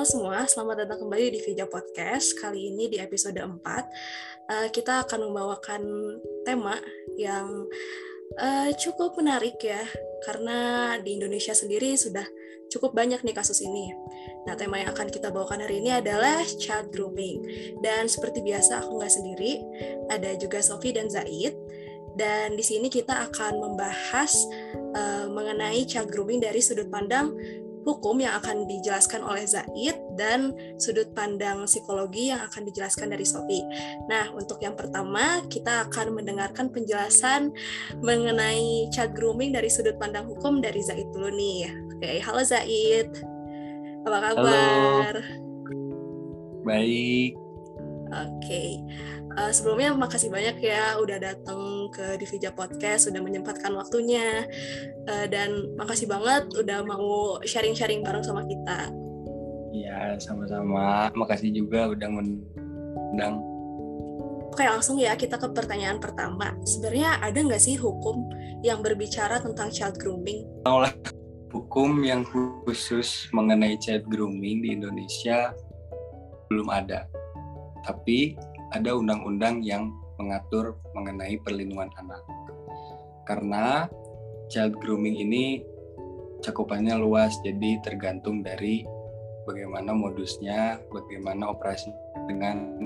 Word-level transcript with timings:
Halo 0.00 0.16
semua, 0.16 0.48
selamat 0.48 0.88
datang 0.88 1.04
kembali 1.04 1.28
di 1.28 1.44
Vija 1.44 1.68
Podcast. 1.68 2.32
Kali 2.40 2.72
ini 2.72 2.88
di 2.88 2.96
episode 2.96 3.36
4, 3.36 3.60
uh, 3.60 4.68
kita 4.72 5.04
akan 5.04 5.28
membawakan 5.28 5.82
tema 6.40 6.80
yang 7.20 7.68
uh, 8.40 8.72
cukup 8.80 9.20
menarik 9.20 9.60
ya, 9.60 9.84
karena 10.24 10.96
di 11.04 11.20
Indonesia 11.20 11.52
sendiri 11.52 12.00
sudah 12.00 12.24
cukup 12.72 12.96
banyak 12.96 13.20
nih 13.20 13.36
kasus 13.36 13.60
ini. 13.60 13.92
Nah, 14.48 14.56
tema 14.56 14.80
yang 14.80 14.96
akan 14.96 15.12
kita 15.12 15.28
bawakan 15.28 15.68
hari 15.68 15.84
ini 15.84 15.92
adalah 15.92 16.48
child 16.48 16.88
grooming. 16.96 17.44
Dan 17.84 18.08
seperti 18.08 18.40
biasa, 18.40 18.80
aku 18.80 19.04
nggak 19.04 19.12
sendiri, 19.12 19.60
ada 20.08 20.32
juga 20.40 20.64
Sofi 20.64 20.96
dan 20.96 21.12
Zaid. 21.12 21.52
Dan 22.16 22.56
di 22.56 22.64
sini 22.64 22.88
kita 22.88 23.28
akan 23.28 23.52
membahas 23.60 24.32
uh, 24.96 25.28
mengenai 25.28 25.84
child 25.84 26.08
grooming 26.08 26.40
dari 26.40 26.64
sudut 26.64 26.88
pandang 26.88 27.36
hukum 27.84 28.20
yang 28.20 28.36
akan 28.40 28.68
dijelaskan 28.68 29.24
oleh 29.24 29.44
Zaid 29.48 29.96
dan 30.16 30.52
sudut 30.76 31.10
pandang 31.16 31.64
psikologi 31.64 32.32
yang 32.32 32.44
akan 32.44 32.68
dijelaskan 32.68 33.12
dari 33.12 33.24
Sofi. 33.24 33.64
Nah, 34.08 34.32
untuk 34.36 34.60
yang 34.60 34.76
pertama, 34.76 35.40
kita 35.48 35.88
akan 35.88 36.16
mendengarkan 36.16 36.68
penjelasan 36.68 37.52
mengenai 38.04 38.88
child 38.92 39.16
grooming 39.16 39.56
dari 39.56 39.72
sudut 39.72 39.96
pandang 39.96 40.28
hukum 40.28 40.60
dari 40.60 40.80
Zaid 40.84 41.08
dulu 41.12 41.32
nih. 41.32 41.72
Oke, 41.96 42.20
halo 42.20 42.42
Zaid. 42.44 43.08
Apa 44.08 44.32
kabar? 44.32 45.14
Halo. 45.20 45.48
Baik. 46.64 47.36
Oke. 48.10 48.80
Uh, 49.30 49.54
sebelumnya 49.54 49.94
makasih 49.94 50.26
banyak 50.26 50.58
ya 50.58 50.98
udah 50.98 51.22
datang 51.22 51.86
ke 51.94 52.18
Divija 52.18 52.50
Podcast, 52.50 53.06
sudah 53.06 53.22
menyempatkan 53.22 53.70
waktunya. 53.78 54.46
Uh, 55.06 55.26
dan 55.30 55.70
makasih 55.78 56.10
banget 56.10 56.50
udah 56.58 56.82
mau 56.82 57.38
sharing-sharing 57.46 58.02
bareng 58.02 58.26
sama 58.26 58.42
kita. 58.42 58.90
Iya, 59.70 60.18
sama-sama. 60.18 61.14
Makasih 61.14 61.54
juga 61.54 61.94
udah 61.94 62.08
mengundang. 62.10 63.38
Oke, 64.50 64.66
langsung 64.66 64.98
ya 64.98 65.14
kita 65.14 65.38
ke 65.38 65.46
pertanyaan 65.54 66.02
pertama. 66.02 66.58
Sebenarnya 66.66 67.22
ada 67.22 67.38
nggak 67.38 67.62
sih 67.62 67.78
hukum 67.78 68.26
yang 68.66 68.82
berbicara 68.82 69.38
tentang 69.38 69.70
child 69.70 69.94
grooming? 70.02 70.42
Oleh 70.66 70.90
hukum 71.54 72.02
yang 72.02 72.26
khusus 72.66 73.30
mengenai 73.30 73.78
child 73.78 74.02
grooming 74.10 74.66
di 74.66 74.74
Indonesia 74.74 75.54
belum 76.50 76.66
ada. 76.66 77.06
Tapi 77.86 78.34
ada 78.70 78.90
undang-undang 78.94 79.62
yang 79.66 79.90
mengatur 80.20 80.78
mengenai 80.94 81.40
perlindungan 81.42 81.90
anak. 81.98 82.22
Karena 83.26 83.86
child 84.50 84.78
grooming 84.78 85.16
ini 85.18 85.62
cakupannya 86.42 86.98
luas, 86.98 87.36
jadi 87.46 87.78
tergantung 87.82 88.42
dari 88.42 88.84
bagaimana 89.46 89.94
modusnya, 89.94 90.78
bagaimana 90.92 91.50
operasi 91.50 91.90
dengan 92.28 92.76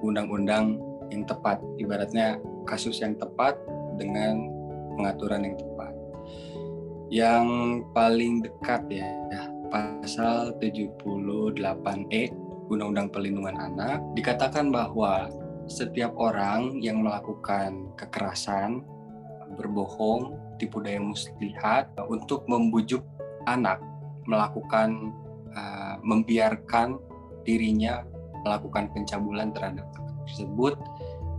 undang-undang 0.00 0.80
yang 1.10 1.26
tepat. 1.26 1.60
Ibaratnya 1.76 2.38
kasus 2.64 3.02
yang 3.02 3.18
tepat 3.18 3.58
dengan 3.98 4.48
pengaturan 4.96 5.44
yang 5.46 5.56
tepat. 5.58 5.92
Yang 7.10 7.46
paling 7.90 8.34
dekat 8.46 8.82
ya, 8.88 9.10
pasal 9.70 10.54
78E 10.62 12.39
Undang-Undang 12.70 13.10
Perlindungan 13.10 13.56
Anak 13.58 13.98
dikatakan 14.14 14.70
bahwa 14.70 15.26
setiap 15.66 16.14
orang 16.18 16.78
yang 16.82 17.02
melakukan 17.02 17.90
kekerasan, 17.98 18.82
berbohong, 19.58 20.38
tipu 20.58 20.78
daya 20.78 21.02
muslihat 21.02 21.94
untuk 22.06 22.46
membujuk 22.46 23.02
anak 23.46 23.82
melakukan 24.28 25.14
uh, 25.56 25.96
membiarkan 26.04 27.00
dirinya 27.42 28.04
melakukan 28.44 28.92
pencabulan 28.92 29.50
terhadap 29.50 29.86
anak 29.96 30.16
tersebut 30.28 30.74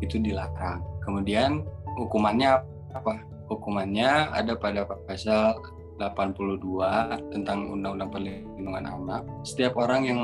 itu 0.01 0.17
dilarang. 0.17 0.81
Kemudian 1.05 1.63
hukumannya 1.95 2.61
apa? 2.91 3.21
Hukumannya 3.51 4.31
ada 4.31 4.55
pada 4.55 4.87
pasal 4.87 5.59
82 5.99 7.29
tentang 7.29 7.69
Undang-Undang 7.69 8.09
Perlindungan 8.09 8.85
Anak. 8.89 9.21
Setiap 9.45 9.77
orang 9.77 10.01
yang 10.07 10.21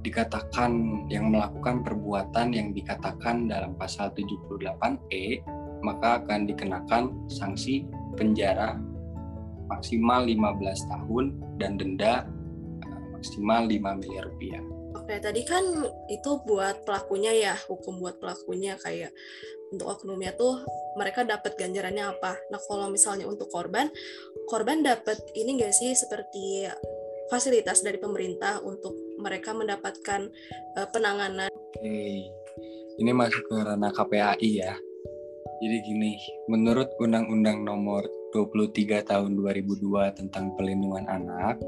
dikatakan 0.00 1.04
yang 1.12 1.28
melakukan 1.28 1.84
perbuatan 1.84 2.56
yang 2.56 2.72
dikatakan 2.72 3.48
dalam 3.48 3.76
pasal 3.76 4.12
78E 4.16 5.44
maka 5.80 6.20
akan 6.20 6.44
dikenakan 6.48 7.28
sanksi 7.28 7.88
penjara 8.16 8.76
maksimal 9.70 10.26
15 10.26 10.90
tahun 10.90 11.24
dan 11.56 11.78
denda 11.78 12.26
eh, 12.84 13.04
maksimal 13.16 13.64
5 13.70 14.00
miliar 14.02 14.26
rupiah. 14.28 14.62
Oke, 14.90 15.22
tadi 15.22 15.46
kan 15.46 15.62
itu 16.10 16.30
buat 16.42 16.82
pelakunya 16.82 17.30
ya, 17.30 17.54
hukum 17.70 18.02
buat 18.02 18.18
pelakunya 18.18 18.74
kayak 18.82 19.14
untuk 19.70 19.86
oknumnya 19.86 20.34
tuh 20.34 20.66
mereka 20.98 21.22
dapat 21.22 21.54
ganjarannya 21.54 22.10
apa. 22.10 22.34
Nah, 22.50 22.58
kalau 22.58 22.90
misalnya 22.90 23.30
untuk 23.30 23.46
korban, 23.54 23.86
korban 24.50 24.82
dapat 24.82 25.22
ini 25.38 25.62
enggak 25.62 25.74
sih 25.78 25.94
seperti 25.94 26.66
fasilitas 27.30 27.86
dari 27.86 28.02
pemerintah 28.02 28.58
untuk 28.66 28.98
mereka 29.20 29.52
mendapatkan 29.52 30.32
uh, 30.80 30.88
penanganan. 30.90 31.52
Oke, 31.52 32.32
ini 32.98 33.10
masuk 33.12 33.44
ke 33.46 33.56
ranah 33.60 33.92
KPAI 33.92 34.50
ya. 34.50 34.74
Jadi 35.60 35.76
gini, 35.84 36.16
menurut 36.48 36.88
Undang-Undang 36.96 37.68
Nomor 37.68 38.08
23 38.32 39.04
Tahun 39.04 39.30
2002 39.36 40.16
tentang 40.16 40.56
Pelindungan 40.56 41.04
Anak, 41.04 41.60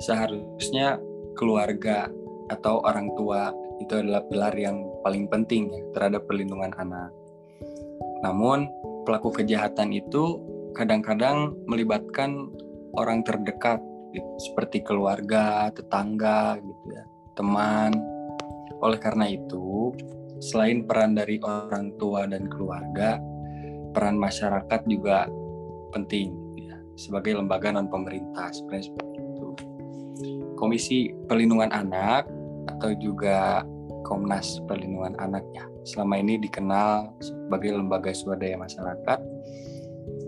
seharusnya 0.00 0.96
keluarga 1.36 2.08
atau 2.48 2.80
orang 2.86 3.12
tua 3.18 3.52
itu 3.82 3.92
adalah 3.92 4.24
pilar 4.24 4.56
yang 4.56 4.80
paling 5.04 5.28
penting 5.28 5.68
ya, 5.68 5.82
terhadap 5.92 6.24
perlindungan 6.24 6.72
anak. 6.80 7.12
Namun, 8.24 8.72
pelaku 9.04 9.44
kejahatan 9.44 9.92
itu 9.92 10.40
kadang-kadang 10.72 11.52
melibatkan 11.68 12.48
orang 12.96 13.20
terdekat 13.20 13.80
seperti 14.38 14.82
keluarga, 14.82 15.68
tetangga 15.72 16.58
gitu 16.60 16.84
ya, 16.92 17.04
teman. 17.34 17.92
Oleh 18.84 19.00
karena 19.00 19.28
itu, 19.30 19.92
selain 20.40 20.84
peran 20.84 21.16
dari 21.16 21.40
orang 21.40 21.96
tua 21.96 22.28
dan 22.28 22.48
keluarga, 22.48 23.16
peran 23.96 24.20
masyarakat 24.20 24.80
juga 24.84 25.24
penting 25.96 26.36
ya, 26.60 26.76
sebagai 27.00 27.40
lembaga 27.40 27.72
non 27.72 27.88
pemerintah 27.88 28.52
seperti 28.52 29.16
itu. 29.16 29.48
Komisi 30.56 31.12
Perlindungan 31.28 31.72
Anak 31.72 32.28
atau 32.76 32.92
juga 33.00 33.64
Komnas 34.04 34.60
Perlindungan 34.68 35.16
Anak 35.16 35.44
ya, 35.56 35.64
selama 35.88 36.20
ini 36.20 36.36
dikenal 36.36 37.16
sebagai 37.20 37.76
lembaga 37.78 38.12
swadaya 38.12 38.60
masyarakat 38.60 39.18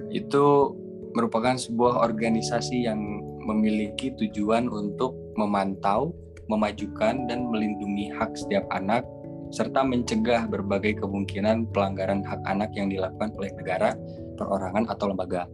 itu 0.09 0.73
merupakan 1.13 1.57
sebuah 1.57 2.01
organisasi 2.05 2.89
yang 2.89 3.18
memiliki 3.49 4.13
tujuan 4.13 4.69
untuk 4.69 5.17
memantau, 5.41 6.13
memajukan, 6.53 7.25
dan 7.25 7.49
melindungi 7.49 8.13
hak 8.13 8.37
setiap 8.37 8.69
anak, 8.69 9.09
serta 9.49 9.81
mencegah 9.81 10.45
berbagai 10.45 11.01
kemungkinan 11.01 11.73
pelanggaran 11.73 12.21
hak 12.21 12.45
anak 12.45 12.69
yang 12.77 12.93
dilakukan 12.93 13.33
oleh 13.41 13.49
negara, 13.57 13.97
perorangan, 14.37 14.85
atau 14.93 15.09
lembaga. 15.09 15.49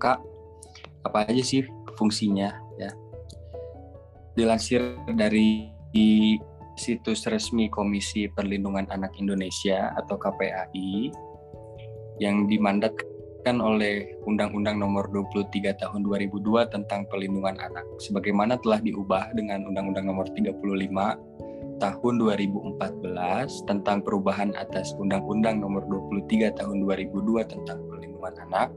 Kak, 0.00 0.18
apa 1.04 1.28
aja 1.28 1.42
sih 1.44 1.68
fungsinya 2.00 2.48
ya? 2.80 2.90
Dilansir 4.32 4.96
dari 5.12 5.68
situs 6.78 7.26
resmi 7.26 7.66
Komisi 7.66 8.30
Perlindungan 8.30 8.86
Anak 8.94 9.18
Indonesia 9.18 9.90
atau 9.98 10.14
KPAI 10.14 11.10
yang 12.22 12.46
dimandatkan 12.46 13.07
ditetapkan 13.38 13.62
oleh 13.62 14.18
Undang-Undang 14.26 14.82
Nomor 14.82 15.14
23 15.14 15.78
Tahun 15.78 16.00
2002 16.02 16.74
tentang 16.74 17.06
Perlindungan 17.06 17.54
Anak 17.62 17.86
sebagaimana 18.02 18.58
telah 18.58 18.82
diubah 18.82 19.30
dengan 19.38 19.62
Undang-Undang 19.70 20.06
Nomor 20.10 20.26
35 20.34 20.58
Tahun 21.78 22.14
2014 22.18 23.70
tentang 23.70 24.02
perubahan 24.02 24.50
atas 24.58 24.90
Undang-Undang 24.98 25.62
Nomor 25.62 25.86
23 25.86 26.58
Tahun 26.58 26.76
2002 26.82 27.46
tentang 27.46 27.78
Perlindungan 27.86 28.34
Anak. 28.50 28.74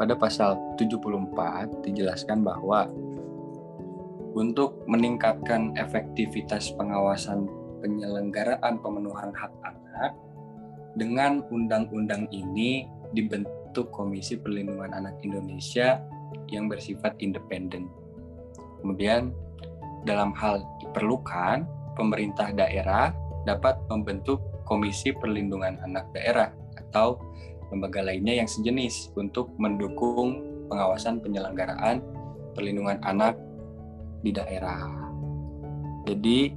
Pada 0.00 0.16
pasal 0.16 0.56
74 0.80 1.84
dijelaskan 1.84 2.40
bahwa 2.40 2.88
untuk 4.32 4.80
meningkatkan 4.88 5.76
efektivitas 5.76 6.72
pengawasan 6.74 7.46
penyelenggaraan 7.84 8.80
pemenuhan 8.80 9.30
hak 9.36 9.52
anak 9.62 10.16
dengan 10.96 11.44
undang-undang 11.52 12.26
ini 12.32 12.88
dibentuk 13.14 13.63
membentuk 13.74 13.90
Komisi 13.90 14.38
Perlindungan 14.38 14.94
Anak 14.94 15.18
Indonesia 15.26 15.98
yang 16.46 16.70
bersifat 16.70 17.18
independen. 17.18 17.90
Kemudian 18.78 19.34
dalam 20.06 20.30
hal 20.38 20.62
diperlukan, 20.78 21.66
pemerintah 21.98 22.54
daerah 22.54 23.10
dapat 23.42 23.74
membentuk 23.90 24.38
Komisi 24.62 25.10
Perlindungan 25.10 25.82
Anak 25.82 26.06
Daerah 26.14 26.54
atau 26.78 27.18
lembaga 27.74 28.06
lainnya 28.06 28.38
yang 28.38 28.46
sejenis 28.46 29.10
untuk 29.18 29.50
mendukung 29.58 30.38
pengawasan 30.70 31.18
penyelenggaraan 31.18 31.98
perlindungan 32.54 33.02
anak 33.02 33.34
di 34.22 34.30
daerah. 34.30 34.86
Jadi 36.06 36.54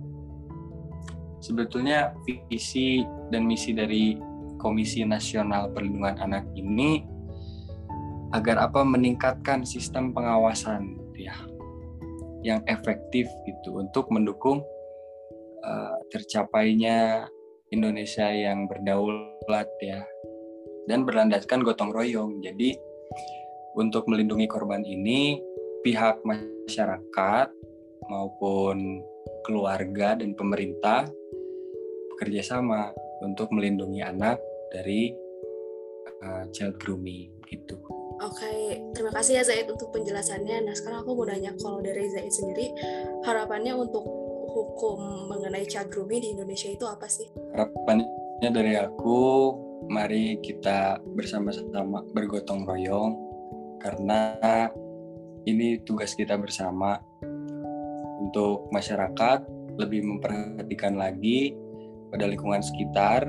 sebetulnya 1.42 2.14
visi 2.46 3.02
dan 3.34 3.50
misi 3.50 3.74
dari 3.74 4.37
Komisi 4.58 5.06
Nasional 5.06 5.72
Perlindungan 5.72 6.18
Anak 6.20 6.50
ini 6.58 7.06
agar 8.36 8.68
apa 8.68 8.84
meningkatkan 8.84 9.64
sistem 9.64 10.12
pengawasan 10.12 11.00
gitu 11.00 11.32
ya 11.32 11.38
yang 12.44 12.62
efektif 12.68 13.26
gitu 13.48 13.80
untuk 13.80 14.12
mendukung 14.12 14.62
uh, 15.64 15.98
tercapainya 16.12 17.26
Indonesia 17.72 18.28
yang 18.32 18.68
berdaulat 18.68 19.68
ya 19.84 20.04
dan 20.88 21.04
berlandaskan 21.04 21.64
gotong 21.64 21.92
royong. 21.92 22.40
Jadi 22.40 22.76
untuk 23.76 24.08
melindungi 24.08 24.48
korban 24.48 24.82
ini 24.88 25.40
pihak 25.84 26.24
masyarakat 26.24 27.48
maupun 28.08 29.04
keluarga 29.44 30.16
dan 30.16 30.32
pemerintah 30.34 31.08
bekerja 32.16 32.56
sama 32.56 32.92
untuk 33.22 33.50
melindungi 33.54 34.02
anak 34.04 34.38
dari 34.74 35.14
uh, 36.24 36.46
child 36.54 36.78
grooming 36.82 37.32
gitu. 37.48 37.80
Oke, 38.18 38.42
okay. 38.42 38.82
terima 38.98 39.14
kasih 39.14 39.38
ya 39.40 39.44
Zaid 39.46 39.70
untuk 39.70 39.94
penjelasannya. 39.94 40.66
Nah 40.66 40.74
sekarang 40.74 41.06
aku 41.06 41.14
mau 41.14 41.30
nanya 41.30 41.54
kalau 41.62 41.80
dari 41.86 42.10
Zaid 42.10 42.34
sendiri 42.34 42.74
harapannya 43.22 43.78
untuk 43.78 44.02
hukum 44.58 45.30
mengenai 45.30 45.70
child 45.70 45.94
grooming 45.94 46.26
di 46.26 46.30
Indonesia 46.34 46.70
itu 46.74 46.86
apa 46.90 47.06
sih? 47.06 47.30
Harapannya 47.54 48.50
dari 48.50 48.74
aku, 48.74 49.54
mari 49.86 50.42
kita 50.42 50.98
bersama-sama 51.14 52.02
bergotong 52.10 52.66
royong 52.66 53.14
karena 53.78 54.42
ini 55.46 55.80
tugas 55.86 56.18
kita 56.18 56.36
bersama 56.42 56.98
untuk 58.18 58.68
masyarakat 58.74 59.46
lebih 59.78 60.02
memperhatikan 60.04 60.98
lagi 60.98 61.54
pada 62.12 62.26
lingkungan 62.28 62.64
sekitar 62.64 63.28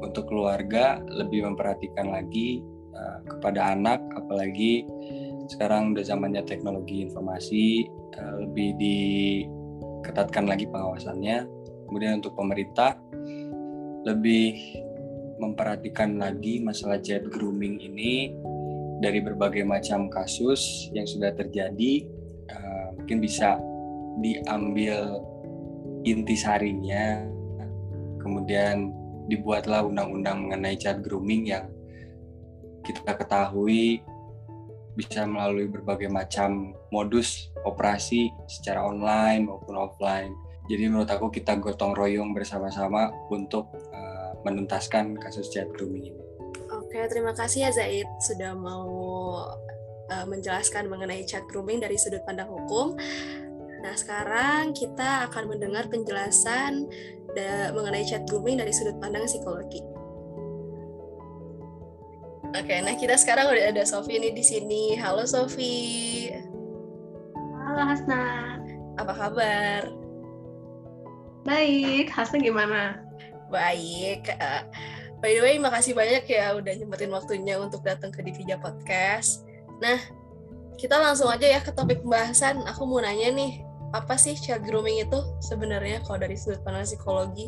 untuk 0.00 0.28
keluarga 0.28 1.00
lebih 1.06 1.46
memperhatikan 1.48 2.12
lagi 2.12 2.60
uh, 2.96 3.18
kepada 3.28 3.72
anak 3.76 4.00
apalagi 4.16 4.84
sekarang 5.48 5.92
udah 5.92 6.04
zamannya 6.04 6.42
teknologi 6.44 7.04
informasi 7.04 7.88
uh, 8.16 8.36
lebih 8.48 8.76
diketatkan 8.80 10.48
lagi 10.48 10.64
pengawasannya. 10.68 11.44
Kemudian 11.84 12.24
untuk 12.24 12.32
pemerintah 12.34 12.96
lebih 14.08 14.56
memperhatikan 15.40 16.16
lagi 16.16 16.62
masalah 16.62 17.00
child 17.00 17.28
grooming 17.28 17.80
ini 17.80 18.32
dari 19.02 19.20
berbagai 19.20 19.66
macam 19.66 20.08
kasus 20.08 20.88
yang 20.96 21.04
sudah 21.04 21.34
terjadi 21.34 22.06
uh, 22.48 22.88
mungkin 22.96 23.18
bisa 23.20 23.60
diambil 24.22 25.20
intisarinya 26.06 27.33
kemudian 28.24 28.90
dibuatlah 29.28 29.84
undang-undang 29.84 30.48
mengenai 30.48 30.80
child 30.80 31.04
grooming 31.04 31.48
yang 31.48 31.68
kita 32.84 33.16
ketahui 33.16 34.00
bisa 34.94 35.26
melalui 35.26 35.66
berbagai 35.66 36.06
macam 36.06 36.72
modus 36.94 37.50
operasi 37.66 38.30
secara 38.46 38.84
online 38.84 39.50
maupun 39.50 39.74
offline. 39.74 40.32
Jadi 40.70 40.88
menurut 40.88 41.10
aku 41.10 41.28
kita 41.28 41.60
gotong 41.60 41.92
royong 41.92 42.32
bersama-sama 42.32 43.12
untuk 43.28 43.68
uh, 43.92 44.32
menuntaskan 44.46 45.18
kasus 45.20 45.50
child 45.50 45.74
grooming 45.76 46.14
ini. 46.14 46.22
Oke, 46.72 47.04
terima 47.10 47.34
kasih 47.34 47.68
ya 47.68 47.70
Zaid 47.74 48.08
sudah 48.22 48.54
mau 48.54 48.88
uh, 50.08 50.26
menjelaskan 50.30 50.86
mengenai 50.86 51.26
child 51.26 51.50
grooming 51.50 51.82
dari 51.82 51.98
sudut 51.98 52.22
pandang 52.22 52.48
hukum. 52.48 52.94
Nah, 53.84 53.92
sekarang 53.92 54.72
kita 54.72 55.28
akan 55.28 55.44
mendengar 55.52 55.92
penjelasan 55.92 56.88
mengenai 57.74 58.06
chat 58.06 58.22
grooming 58.30 58.62
dari 58.62 58.70
sudut 58.70 58.96
pandang 59.02 59.26
psikologi. 59.26 59.82
Oke, 62.54 62.78
nah 62.86 62.94
kita 62.94 63.18
sekarang 63.18 63.50
udah 63.50 63.74
ada 63.74 63.82
Sofi 63.82 64.14
nih 64.14 64.30
di 64.30 64.44
sini. 64.46 64.94
Halo 64.94 65.26
Sofi. 65.26 66.30
Halo 67.66 67.82
Hasna. 67.82 68.22
Apa 68.94 69.10
kabar? 69.10 69.90
Baik, 71.42 72.14
Hasna 72.14 72.38
gimana? 72.38 73.02
Baik. 73.50 74.30
Uh, 74.38 74.62
by 75.18 75.34
the 75.34 75.42
way, 75.42 75.58
makasih 75.58 75.98
banyak 75.98 76.30
ya 76.30 76.54
udah 76.54 76.78
nyempetin 76.78 77.10
waktunya 77.10 77.58
untuk 77.58 77.82
datang 77.82 78.14
ke 78.14 78.22
Divija 78.22 78.54
Podcast. 78.62 79.42
Nah, 79.82 79.98
kita 80.78 80.94
langsung 80.94 81.26
aja 81.34 81.50
ya 81.50 81.58
ke 81.58 81.74
topik 81.74 82.06
pembahasan. 82.06 82.62
Aku 82.70 82.86
mau 82.86 83.02
nanya 83.02 83.34
nih, 83.34 83.66
apa 83.94 84.18
sih 84.18 84.34
child 84.34 84.66
grooming 84.66 85.06
itu 85.06 85.22
sebenarnya 85.38 86.02
kalau 86.02 86.18
dari 86.18 86.34
sudut 86.34 86.58
pandang 86.66 86.82
psikologi? 86.82 87.46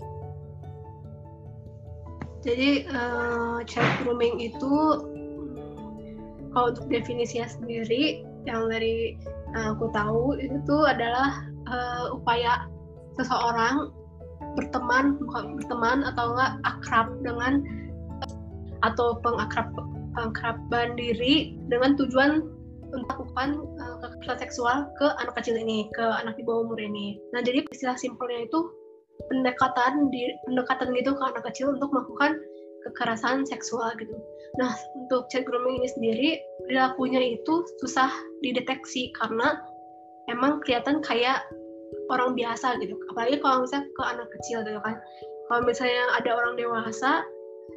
Jadi 2.47 2.87
uh, 2.87 3.59
child 3.67 4.07
grooming 4.07 4.39
itu 4.39 4.75
kalau 6.55 6.71
untuk 6.71 6.87
definisinya 6.87 7.51
sendiri 7.51 8.23
yang 8.47 8.71
dari 8.71 9.19
uh, 9.59 9.75
aku 9.75 9.91
tahu 9.91 10.39
itu 10.39 10.77
adalah 10.87 11.43
uh, 11.67 12.15
upaya 12.15 12.71
seseorang 13.19 13.91
berteman 14.55 15.19
berteman 15.59 16.07
atau 16.15 16.33
enggak 16.33 16.53
akrab 16.63 17.09
dengan 17.27 17.61
atau 18.87 19.19
pengakrab 19.21 19.69
pengakraban 20.15 20.95
diri 20.95 21.59
dengan 21.67 21.99
tujuan 21.99 22.47
melakukan 22.95 23.67
uh, 23.83 23.96
kekerasan 24.27 24.43
seksual 24.43 24.77
ke 24.99 25.07
anak 25.23 25.39
kecil 25.39 25.55
ini, 25.55 25.87
ke 25.95 26.03
anak 26.03 26.35
di 26.35 26.43
bawah 26.43 26.67
umur 26.67 26.83
ini. 26.83 27.15
Nah, 27.31 27.47
jadi 27.47 27.63
istilah 27.71 27.95
simpelnya 27.95 28.51
itu 28.51 28.59
pendekatan 29.31 30.11
di 30.11 30.35
pendekatan 30.51 30.91
gitu 30.99 31.15
ke 31.15 31.23
anak 31.23 31.47
kecil 31.47 31.71
untuk 31.71 31.95
melakukan 31.95 32.35
kekerasan 32.91 33.47
seksual 33.47 33.95
gitu. 34.03 34.19
Nah, 34.59 34.75
untuk 34.99 35.31
child 35.31 35.47
grooming 35.47 35.79
ini 35.79 35.89
sendiri 35.95 36.29
perilakunya 36.67 37.39
itu 37.39 37.63
susah 37.79 38.11
dideteksi 38.43 39.15
karena 39.15 39.63
emang 40.27 40.59
kelihatan 40.67 40.99
kayak 41.07 41.47
orang 42.11 42.35
biasa 42.35 42.83
gitu. 42.83 42.99
Apalagi 43.15 43.39
kalau 43.39 43.63
misalnya 43.63 43.87
ke 43.95 44.03
anak 44.03 44.29
kecil 44.43 44.67
gitu 44.67 44.83
kan. 44.83 44.99
Kalau 45.47 45.63
misalnya 45.63 46.03
ada 46.19 46.31
orang 46.35 46.59
dewasa 46.59 47.23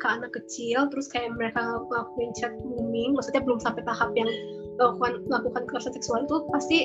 ke 0.01 0.07
anak 0.09 0.33
kecil 0.33 0.89
terus 0.89 1.05
kayak 1.13 1.29
mereka 1.37 1.61
ngelakuin 1.61 2.33
child 2.33 2.57
grooming, 2.57 3.13
maksudnya 3.13 3.45
belum 3.45 3.61
sampai 3.61 3.85
tahap 3.85 4.09
yang 4.17 4.29
melakukan 4.79 5.13
melakukan 5.27 5.61
kekerasan 5.67 5.93
seksual 5.99 6.23
itu 6.23 6.35
pasti 6.55 6.79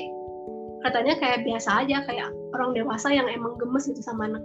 katanya 0.83 1.15
kayak 1.17 1.47
biasa 1.47 1.87
aja 1.87 2.03
kayak 2.05 2.29
orang 2.53 2.75
dewasa 2.75 3.09
yang 3.09 3.25
emang 3.31 3.55
gemes 3.57 3.87
gitu 3.87 4.03
sama 4.03 4.27
anak 4.29 4.43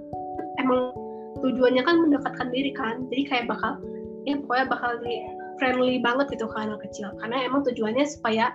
emang 0.63 0.95
tujuannya 1.43 1.83
kan 1.83 1.97
mendekatkan 2.01 2.49
diri 2.55 2.71
kan 2.73 3.05
jadi 3.11 3.23
kayak 3.29 3.45
bakal 3.51 3.77
ya 4.25 4.39
pokoknya 4.41 4.67
bakal 4.71 4.91
di 5.03 5.15
friendly 5.59 6.01
banget 6.01 6.33
gitu 6.33 6.49
ke 6.49 6.57
anak 6.57 6.81
kecil 6.81 7.13
karena 7.21 7.45
emang 7.45 7.61
tujuannya 7.67 8.07
supaya 8.09 8.55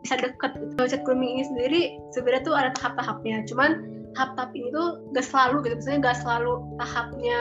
bisa 0.00 0.16
deket 0.22 0.54
gitu. 0.56 0.82
chat 0.86 1.02
grooming 1.02 1.40
ini 1.40 1.44
sendiri 1.44 1.82
sebenarnya 2.14 2.42
tuh 2.46 2.54
ada 2.54 2.70
tahap-tahapnya 2.78 3.44
cuman 3.50 3.95
tahap-tahap 4.16 4.50
ini 4.56 4.72
tuh 4.72 5.04
gak 5.12 5.26
selalu 5.28 5.56
gitu 5.68 5.74
misalnya 5.76 6.00
gak 6.08 6.18
selalu 6.24 6.52
tahapnya 6.80 7.40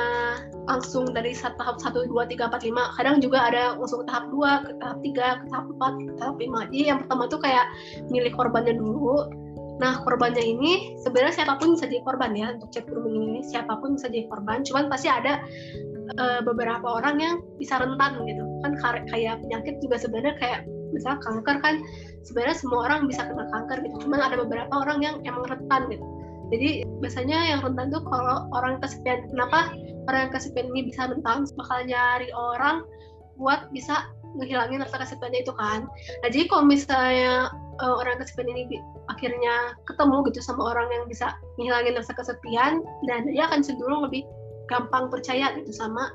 langsung 0.68 1.08
dari 1.16 1.32
tahap 1.32 1.80
satu 1.80 2.04
dua 2.12 2.28
tiga 2.28 2.52
empat 2.52 2.68
lima 2.68 2.92
kadang 3.00 3.24
juga 3.24 3.48
ada 3.48 3.80
langsung 3.80 4.04
ke 4.04 4.12
tahap 4.12 4.26
dua 4.28 4.52
ke 4.68 4.72
tahap 4.84 4.98
tiga 5.00 5.28
ke 5.40 5.46
tahap 5.50 5.66
empat 5.72 5.94
ke 6.04 6.12
tahap 6.20 6.36
lima 6.36 6.60
jadi 6.70 6.84
yang 6.92 7.00
pertama 7.08 7.24
tuh 7.32 7.40
kayak 7.40 7.66
milik 8.12 8.36
korbannya 8.36 8.76
dulu 8.76 9.24
Nah, 9.76 10.00
korbannya 10.08 10.40
ini 10.40 10.96
sebenarnya 11.04 11.44
siapa 11.44 11.60
pun 11.60 11.76
bisa 11.76 11.92
jadi 11.92 12.00
korban 12.08 12.32
ya 12.32 12.56
untuk 12.56 12.72
chat 12.72 12.88
grooming 12.88 13.36
ini 13.36 13.42
siapa 13.44 13.76
pun 13.76 14.00
bisa 14.00 14.08
jadi 14.08 14.24
korban. 14.32 14.64
Cuman 14.64 14.88
pasti 14.88 15.12
ada 15.12 15.44
uh, 16.16 16.40
beberapa 16.48 16.88
orang 16.88 17.20
yang 17.20 17.36
bisa 17.60 17.84
rentan 17.84 18.24
gitu. 18.24 18.44
Kan 18.64 18.80
kayak 19.12 19.44
penyakit 19.44 19.76
juga 19.84 20.00
sebenarnya 20.00 20.40
kayak 20.40 20.60
misalnya 20.96 21.20
kanker 21.28 21.58
kan 21.60 21.76
sebenarnya 22.24 22.56
semua 22.56 22.88
orang 22.88 23.12
bisa 23.12 23.28
kena 23.28 23.52
kanker 23.52 23.78
gitu. 23.84 23.96
Cuman 24.08 24.20
ada 24.24 24.36
beberapa 24.40 24.72
orang 24.72 25.04
yang 25.04 25.16
emang 25.28 25.44
rentan 25.44 25.92
gitu. 25.92 26.06
Jadi 26.54 26.86
biasanya 27.02 27.56
yang 27.56 27.60
rentan 27.66 27.90
tuh 27.90 28.04
kalau 28.06 28.46
orang 28.54 28.78
kesepian. 28.82 29.26
Kenapa 29.30 29.74
orang 30.06 30.30
yang 30.30 30.34
kesepian 30.34 30.68
ini 30.74 30.92
bisa 30.94 31.10
rentan? 31.10 31.50
Bakal 31.58 31.90
nyari 31.90 32.30
orang 32.34 32.86
buat 33.36 33.68
bisa 33.74 34.10
ngehilangin 34.36 34.84
rasa 34.84 35.00
kesepiannya 35.00 35.42
itu 35.48 35.54
kan. 35.56 35.88
Nah 36.24 36.30
jadi 36.30 36.46
kalau 36.52 36.68
misalnya 36.68 37.50
uh, 37.80 37.96
orang 38.00 38.20
kesepian 38.20 38.52
ini 38.52 38.80
akhirnya 39.08 39.80
ketemu 39.88 40.28
gitu 40.32 40.40
sama 40.44 40.76
orang 40.76 40.88
yang 40.92 41.04
bisa 41.08 41.36
ngehilangin 41.56 41.96
rasa 41.96 42.12
kesepian, 42.12 42.84
dan 43.08 43.28
dia 43.32 43.48
akan 43.48 43.64
cenderung 43.64 44.04
lebih 44.04 44.28
gampang 44.68 45.08
percaya 45.14 45.56
gitu 45.56 45.72
sama 45.72 46.12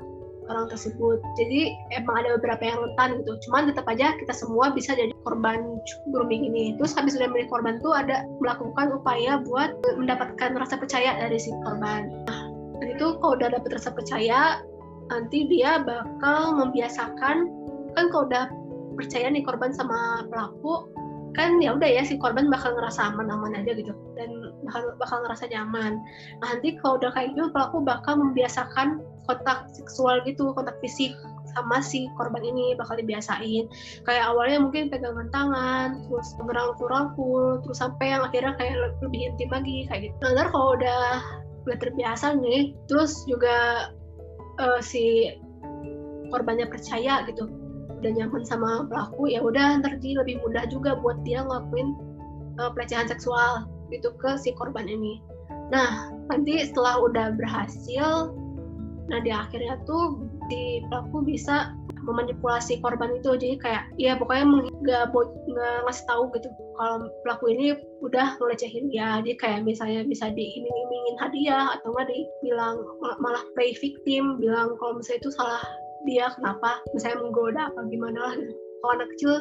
orang 0.49 0.69
tersebut. 0.71 1.21
Jadi 1.37 1.75
emang 1.93 2.25
ada 2.25 2.37
beberapa 2.39 2.63
yang 2.63 2.79
rentan 2.81 3.21
gitu. 3.21 3.31
Cuman 3.47 3.69
tetap 3.69 3.85
aja 3.89 4.15
kita 4.17 4.33
semua 4.33 4.73
bisa 4.73 4.97
jadi 4.97 5.13
korban 5.21 5.81
grooming 6.09 6.47
ini. 6.49 6.65
Terus 6.79 6.97
habis 6.97 7.13
sudah 7.13 7.29
menjadi 7.29 7.49
korban 7.51 7.77
tuh 7.83 7.93
ada 7.93 8.25
melakukan 8.41 8.97
upaya 8.97 9.41
buat 9.45 9.77
mendapatkan 9.97 10.57
rasa 10.57 10.79
percaya 10.79 11.17
dari 11.19 11.37
si 11.37 11.53
korban. 11.61 12.09
Nah, 12.25 12.43
itu 12.87 13.17
kalau 13.21 13.37
udah 13.37 13.49
dapet 13.53 13.69
rasa 13.77 13.93
percaya, 13.93 14.61
nanti 15.13 15.45
dia 15.45 15.83
bakal 15.83 16.57
membiasakan 16.57 17.49
kan 17.91 18.05
kalau 18.09 18.23
udah 18.25 18.47
percaya 18.95 19.27
nih 19.27 19.43
korban 19.43 19.75
sama 19.75 20.23
pelaku, 20.31 20.87
kan 21.31 21.63
ya 21.63 21.75
udah 21.75 21.87
ya 21.87 22.03
si 22.03 22.19
korban 22.19 22.51
bakal 22.51 22.75
ngerasa 22.75 23.11
aman-aman 23.11 23.55
aja 23.55 23.71
gitu 23.71 23.95
dan 24.19 24.51
bakal 24.67 24.83
bakal 24.99 25.17
ngerasa 25.23 25.47
nyaman. 25.47 25.99
Nah, 26.43 26.47
nanti 26.55 26.75
kalau 26.79 26.99
udah 26.99 27.11
kayak 27.15 27.35
gitu 27.35 27.47
pelaku 27.55 27.77
bakal 27.83 28.19
membiasakan 28.19 28.99
kontak 29.29 29.69
seksual 29.73 30.21
gitu, 30.25 30.53
kontak 30.53 30.77
fisik 30.79 31.13
sama 31.51 31.83
si 31.83 32.07
korban 32.15 32.41
ini 32.41 32.73
bakal 32.79 32.95
dibiasain. 32.95 33.67
Kayak 34.07 34.25
awalnya 34.31 34.57
mungkin 34.63 34.87
pegangan 34.87 35.27
tangan, 35.29 35.87
terus 36.07 36.33
ngerangkul-rangkul, 36.39 37.59
terus 37.65 37.77
sampai 37.79 38.15
yang 38.15 38.23
akhirnya 38.23 38.55
kayak 38.55 38.95
lebih 39.03 39.33
intim 39.33 39.49
lagi 39.51 39.85
kayak 39.91 40.01
gitu. 40.09 40.15
Nah, 40.31 40.47
kalau 40.47 40.79
udah 40.79 41.03
udah 41.67 41.77
terbiasa 41.77 42.39
nih, 42.39 42.73
terus 42.87 43.21
juga 43.27 43.89
uh, 44.57 44.79
si 44.81 45.35
korbannya 46.31 46.65
percaya 46.71 47.27
gitu 47.27 47.51
udah 48.01 48.11
nyaman 48.17 48.41
sama 48.41 48.89
pelaku 48.89 49.29
ya 49.29 49.45
udah 49.45 49.77
ntar 49.77 50.01
lebih 50.01 50.41
mudah 50.41 50.65
juga 50.73 50.97
buat 50.97 51.21
dia 51.21 51.45
ngelakuin 51.45 51.93
uh, 52.57 52.73
pelecehan 52.73 53.05
seksual 53.05 53.69
gitu 53.93 54.09
ke 54.17 54.41
si 54.41 54.55
korban 54.57 54.89
ini. 54.89 55.21
Nah 55.69 56.09
nanti 56.33 56.65
setelah 56.65 56.97
udah 56.97 57.37
berhasil, 57.37 58.33
nah 59.09 59.19
di 59.23 59.31
akhirnya 59.33 59.79
tuh 59.87 60.29
si 60.51 60.83
pelaku 60.91 61.23
bisa 61.25 61.73
memanipulasi 62.03 62.81
korban 62.81 63.13
itu. 63.17 63.37
Jadi 63.37 63.55
kayak 63.61 63.83
ya 64.01 64.17
pokoknya 64.17 64.45
nggak 64.81 65.03
nggak 65.13 65.75
ngasih 65.85 66.05
tahu 66.09 66.23
gitu. 66.35 66.49
Kalau 66.75 67.09
pelaku 67.23 67.45
ini 67.53 67.77
udah 68.01 68.37
ngelecehin 68.41 68.89
dia 68.89 69.21
jadi 69.21 69.33
kayak 69.37 69.59
misalnya 69.63 70.01
bisa 70.05 70.33
diiming-imingin 70.33 71.15
hadiah 71.21 71.77
atau 71.77 71.93
nggak 71.93 72.09
dibilang 72.09 72.81
malah 73.21 73.43
play 73.53 73.77
victim 73.77 74.41
bilang 74.41 74.73
kalau 74.81 74.97
misalnya 74.97 75.21
itu 75.21 75.31
salah 75.33 75.63
dia 76.09 76.33
kenapa? 76.33 76.81
Misalnya 76.97 77.21
menggoda 77.21 77.61
apa 77.69 77.79
gimana 77.87 78.19
lah 78.19 78.33
gitu. 78.37 78.53
kalau 78.81 78.93
anak 78.97 79.09
kecil 79.13 79.33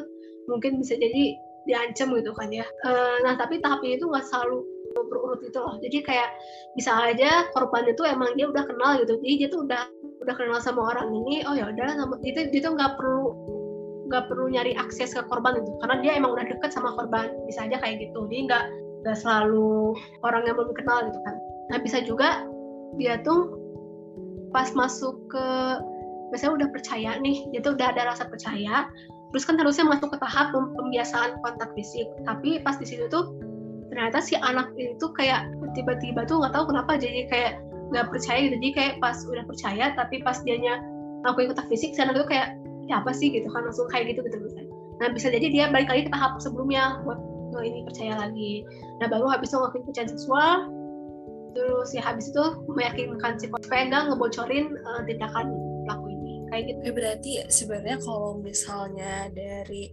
mungkin 0.52 0.72
bisa 0.84 1.00
jadi 1.00 1.32
diancam 1.64 2.12
gitu 2.12 2.32
kan 2.36 2.52
ya. 2.52 2.66
E, 2.84 2.90
nah 3.24 3.36
tapi 3.40 3.60
tahapnya 3.60 3.96
itu 3.96 4.04
nggak 4.04 4.26
selalu 4.28 4.64
berurut 4.94 5.40
itu 5.46 5.58
loh. 5.58 5.78
Jadi 5.78 6.02
kayak 6.02 6.30
bisa 6.74 6.90
aja 6.94 7.46
korban 7.54 7.86
itu 7.86 8.02
emang 8.02 8.34
dia 8.34 8.50
udah 8.50 8.64
kenal 8.66 8.98
gitu. 8.98 9.18
Jadi 9.22 9.34
dia 9.46 9.48
tuh 9.50 9.66
udah 9.66 9.82
udah 10.20 10.34
kenal 10.36 10.58
sama 10.60 10.92
orang 10.92 11.08
ini 11.14 11.40
oh 11.48 11.56
ya 11.56 11.72
udah 11.72 11.96
itu 12.26 12.52
dia 12.52 12.60
tuh 12.60 12.76
nggak 12.76 13.00
perlu 13.00 13.32
nggak 14.10 14.26
perlu 14.26 14.50
nyari 14.50 14.74
akses 14.74 15.14
ke 15.14 15.22
korban 15.30 15.62
itu 15.62 15.70
karena 15.80 15.96
dia 16.02 16.12
emang 16.18 16.34
udah 16.34 16.44
deket 16.44 16.74
sama 16.74 16.92
korban 16.98 17.30
bisa 17.46 17.64
aja 17.64 17.78
kayak 17.78 18.10
gitu. 18.10 18.26
Jadi 18.26 18.50
nggak 18.50 18.64
nggak 19.06 19.16
selalu 19.16 19.94
orang 20.26 20.42
yang 20.44 20.58
belum 20.58 20.74
kenal 20.74 20.98
gitu 21.08 21.18
kan. 21.22 21.36
Nah 21.70 21.78
bisa 21.78 21.98
juga 22.02 22.28
dia 22.98 23.22
tuh 23.22 23.54
pas 24.50 24.66
masuk 24.74 25.14
ke 25.30 25.46
biasanya 26.34 26.52
udah 26.62 26.68
percaya 26.74 27.10
nih 27.22 27.46
dia 27.54 27.62
tuh 27.62 27.78
udah 27.78 27.94
ada 27.94 28.10
rasa 28.10 28.26
percaya 28.26 28.86
terus 29.30 29.46
kan 29.46 29.54
harusnya 29.54 29.86
masuk 29.86 30.10
ke 30.10 30.18
tahap 30.18 30.50
pembiasaan 30.50 31.38
kontak 31.46 31.70
fisik. 31.78 32.10
Tapi 32.26 32.58
pas 32.66 32.74
di 32.82 32.86
situ 32.86 33.06
tuh 33.06 33.30
ternyata 33.90 34.18
si 34.22 34.38
anak 34.38 34.70
itu 34.78 35.06
kayak 35.18 35.50
tiba-tiba 35.74 36.24
tuh 36.24 36.40
nggak 36.40 36.54
tahu 36.54 36.70
kenapa 36.70 36.96
jadi 36.96 37.26
kayak 37.26 37.52
nggak 37.90 38.06
percaya 38.08 38.38
gitu. 38.46 38.54
Jadi 38.58 38.68
kayak 38.74 38.94
pas 39.02 39.16
udah 39.26 39.44
percaya 39.44 39.84
tapi 39.98 40.22
pas 40.22 40.38
dianya 40.46 40.78
ngakuin 41.26 41.50
kontak 41.52 41.66
fisik 41.68 41.92
si 41.92 42.00
anak 42.00 42.16
itu 42.16 42.26
kayak 42.30 42.48
ya 42.86 43.02
apa 43.02 43.10
sih? 43.14 43.28
gitu 43.30 43.46
kan 43.50 43.66
langsung 43.66 43.86
kayak 43.90 44.14
gitu 44.14 44.26
gitu 44.26 44.38
misalnya 44.40 44.66
nah 45.00 45.08
bisa 45.08 45.32
jadi 45.32 45.46
dia 45.48 45.64
balik 45.72 45.88
lagi 45.88 46.04
ke 46.04 46.12
tahap 46.12 46.36
sebelumnya 46.44 47.00
buat 47.08 47.16
oh, 47.56 47.64
ini 47.64 47.88
percaya 47.88 48.20
lagi. 48.20 48.68
Nah 49.00 49.08
baru 49.08 49.32
habis 49.32 49.48
itu 49.48 49.56
ngakuin 49.56 49.82
pelecehan 49.88 50.08
seksual 50.12 50.56
terus 51.56 51.88
ya 51.96 52.02
habis 52.04 52.30
itu 52.30 52.44
meyakinkan 52.68 53.40
si 53.40 53.50
supaya 53.50 53.90
ngebocorin 53.90 54.76
uh, 54.86 55.02
tindakan 55.08 55.50
kayak 56.50 56.62
gitu. 56.74 56.80
Ya, 56.82 56.92
berarti 56.92 57.32
sebenarnya 57.48 57.98
kalau 58.02 58.32
misalnya 58.42 59.30
dari 59.30 59.88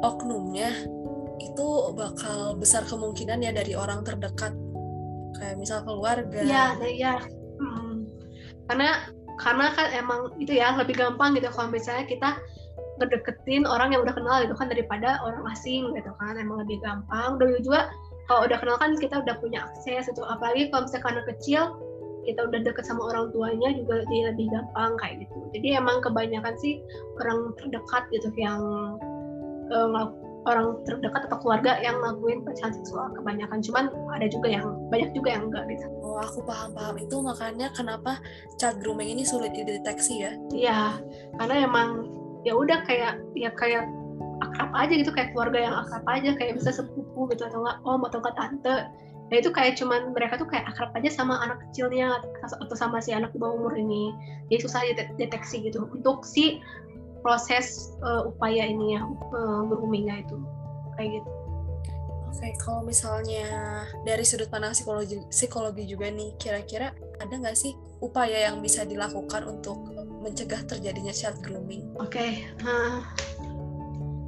oknumnya 0.00 0.72
itu 1.40 1.66
bakal 1.96 2.54
besar 2.60 2.84
kemungkinan 2.84 3.40
ya 3.40 3.50
dari 3.50 3.72
orang 3.72 4.04
terdekat 4.04 4.52
kayak 5.40 5.56
misal 5.56 5.80
keluarga. 5.82 6.44
Iya, 6.44 6.64
iya. 6.84 7.14
Hmm. 7.58 8.04
Karena 8.68 9.08
karena 9.40 9.72
kan 9.72 9.88
emang 9.96 10.36
itu 10.36 10.52
ya 10.60 10.76
lebih 10.76 11.00
gampang 11.00 11.32
gitu 11.32 11.48
kalau 11.48 11.72
misalnya 11.72 12.04
kita 12.04 12.36
ngedeketin 13.00 13.64
orang 13.64 13.96
yang 13.96 14.04
udah 14.04 14.12
kenal 14.12 14.36
gitu 14.44 14.52
kan 14.52 14.68
daripada 14.68 15.16
orang 15.24 15.40
asing 15.56 15.96
gitu 15.96 16.12
kan 16.20 16.36
emang 16.36 16.60
lebih 16.60 16.76
gampang 16.84 17.40
dan 17.40 17.56
juga 17.64 17.88
kalau 18.28 18.44
udah 18.44 18.60
kenal 18.60 18.76
kan 18.76 18.92
kita 19.00 19.24
udah 19.24 19.40
punya 19.40 19.64
akses 19.64 20.12
itu 20.12 20.20
apalagi 20.28 20.68
kalau 20.68 20.84
misalnya 20.84 21.08
anak 21.16 21.26
kecil 21.32 21.62
kita 22.28 22.40
udah 22.44 22.60
deket 22.60 22.84
sama 22.84 23.08
orang 23.08 23.32
tuanya 23.32 23.72
juga 23.72 24.04
dia 24.12 24.28
lebih 24.28 24.52
gampang 24.52 24.92
kayak 25.00 25.24
gitu 25.24 25.38
jadi 25.56 25.80
emang 25.80 26.04
kebanyakan 26.04 26.54
sih 26.60 26.84
orang 27.16 27.56
terdekat 27.56 28.04
gitu 28.12 28.28
yang 28.36 28.60
uh, 29.72 29.88
orang 30.48 30.80
terdekat 30.88 31.28
atau 31.28 31.38
keluarga 31.40 31.76
yang 31.84 32.00
ngelakuin 32.00 32.40
pelecehan 32.44 32.72
seksual 32.72 33.12
kebanyakan. 33.12 33.60
Cuman 33.60 33.92
ada 34.16 34.26
juga 34.30 34.48
yang 34.48 34.66
banyak 34.88 35.10
juga 35.12 35.28
yang 35.36 35.52
enggak 35.52 35.64
gitu. 35.68 35.86
Oh 36.00 36.16
aku 36.16 36.40
paham 36.44 36.72
paham 36.72 36.96
itu 36.96 37.16
makanya 37.20 37.68
kenapa 37.76 38.20
child 38.56 38.80
grooming 38.80 39.12
ini 39.12 39.22
sulit 39.26 39.52
dideteksi 39.52 40.24
ya? 40.24 40.32
Iya 40.52 40.80
karena 41.36 41.68
emang 41.68 42.08
ya 42.48 42.56
udah 42.56 42.80
kayak 42.88 43.20
ya 43.36 43.52
kayak 43.52 43.84
akrab 44.40 44.72
aja 44.72 44.92
gitu 44.96 45.12
kayak 45.12 45.36
keluarga 45.36 45.58
yang 45.60 45.74
akrab 45.76 46.04
aja 46.08 46.30
kayak 46.32 46.56
bisa 46.56 46.72
sepupu 46.72 47.28
gitu 47.36 47.44
atau 47.44 47.60
enggak 47.60 47.78
om 47.84 48.00
atau 48.08 48.18
enggak 48.24 48.36
tante. 48.40 48.76
Nah 49.30 49.38
itu 49.38 49.50
kayak 49.54 49.78
cuman 49.78 50.10
mereka 50.10 50.42
tuh 50.42 50.48
kayak 50.50 50.66
akrab 50.74 50.90
aja 50.98 51.06
sama 51.12 51.38
anak 51.38 51.62
kecilnya 51.68 52.18
atau 52.42 52.74
sama 52.74 52.98
si 52.98 53.14
anak 53.14 53.30
di 53.30 53.38
bawah 53.38 53.62
umur 53.62 53.78
ini. 53.78 54.10
Jadi 54.50 54.60
susah 54.66 54.82
deteksi 55.20 55.70
gitu. 55.70 55.86
Untuk 55.86 56.26
si 56.26 56.58
proses 57.20 57.92
uh, 58.00 58.28
upaya 58.28 58.66
ini 58.68 58.96
ya 58.96 59.04
uh, 59.06 59.62
groomingnya 59.68 60.24
itu 60.24 60.36
kayak 60.96 61.20
gitu. 61.20 61.30
Oke, 62.30 62.46
okay, 62.46 62.52
kalau 62.62 62.86
misalnya 62.86 63.44
dari 64.06 64.22
sudut 64.22 64.46
pandang 64.46 64.70
psikologi 64.70 65.18
psikologi 65.34 65.82
juga 65.82 66.14
nih, 66.14 66.30
kira-kira 66.38 66.94
ada 67.18 67.34
nggak 67.34 67.58
sih 67.58 67.74
upaya 67.98 68.46
yang 68.48 68.62
bisa 68.62 68.86
dilakukan 68.86 69.50
untuk 69.50 69.82
mencegah 70.22 70.62
terjadinya 70.62 71.10
child 71.10 71.42
grooming? 71.42 71.90
Oke, 71.98 72.22
okay. 72.22 72.32
nah, 72.62 73.02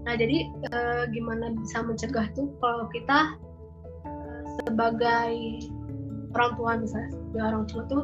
nah 0.03 0.15
jadi 0.19 0.51
uh, 0.75 1.03
gimana 1.15 1.55
bisa 1.63 1.79
mencegah 1.87 2.27
tuh 2.35 2.51
kalau 2.59 2.91
kita 2.91 3.39
sebagai 4.67 5.33
orang 6.35 6.53
tua 6.59 6.73
misalnya 6.77 7.09
sebagai 7.15 7.45
orang 7.55 7.65
tua 7.71 7.83
tuh 7.89 8.03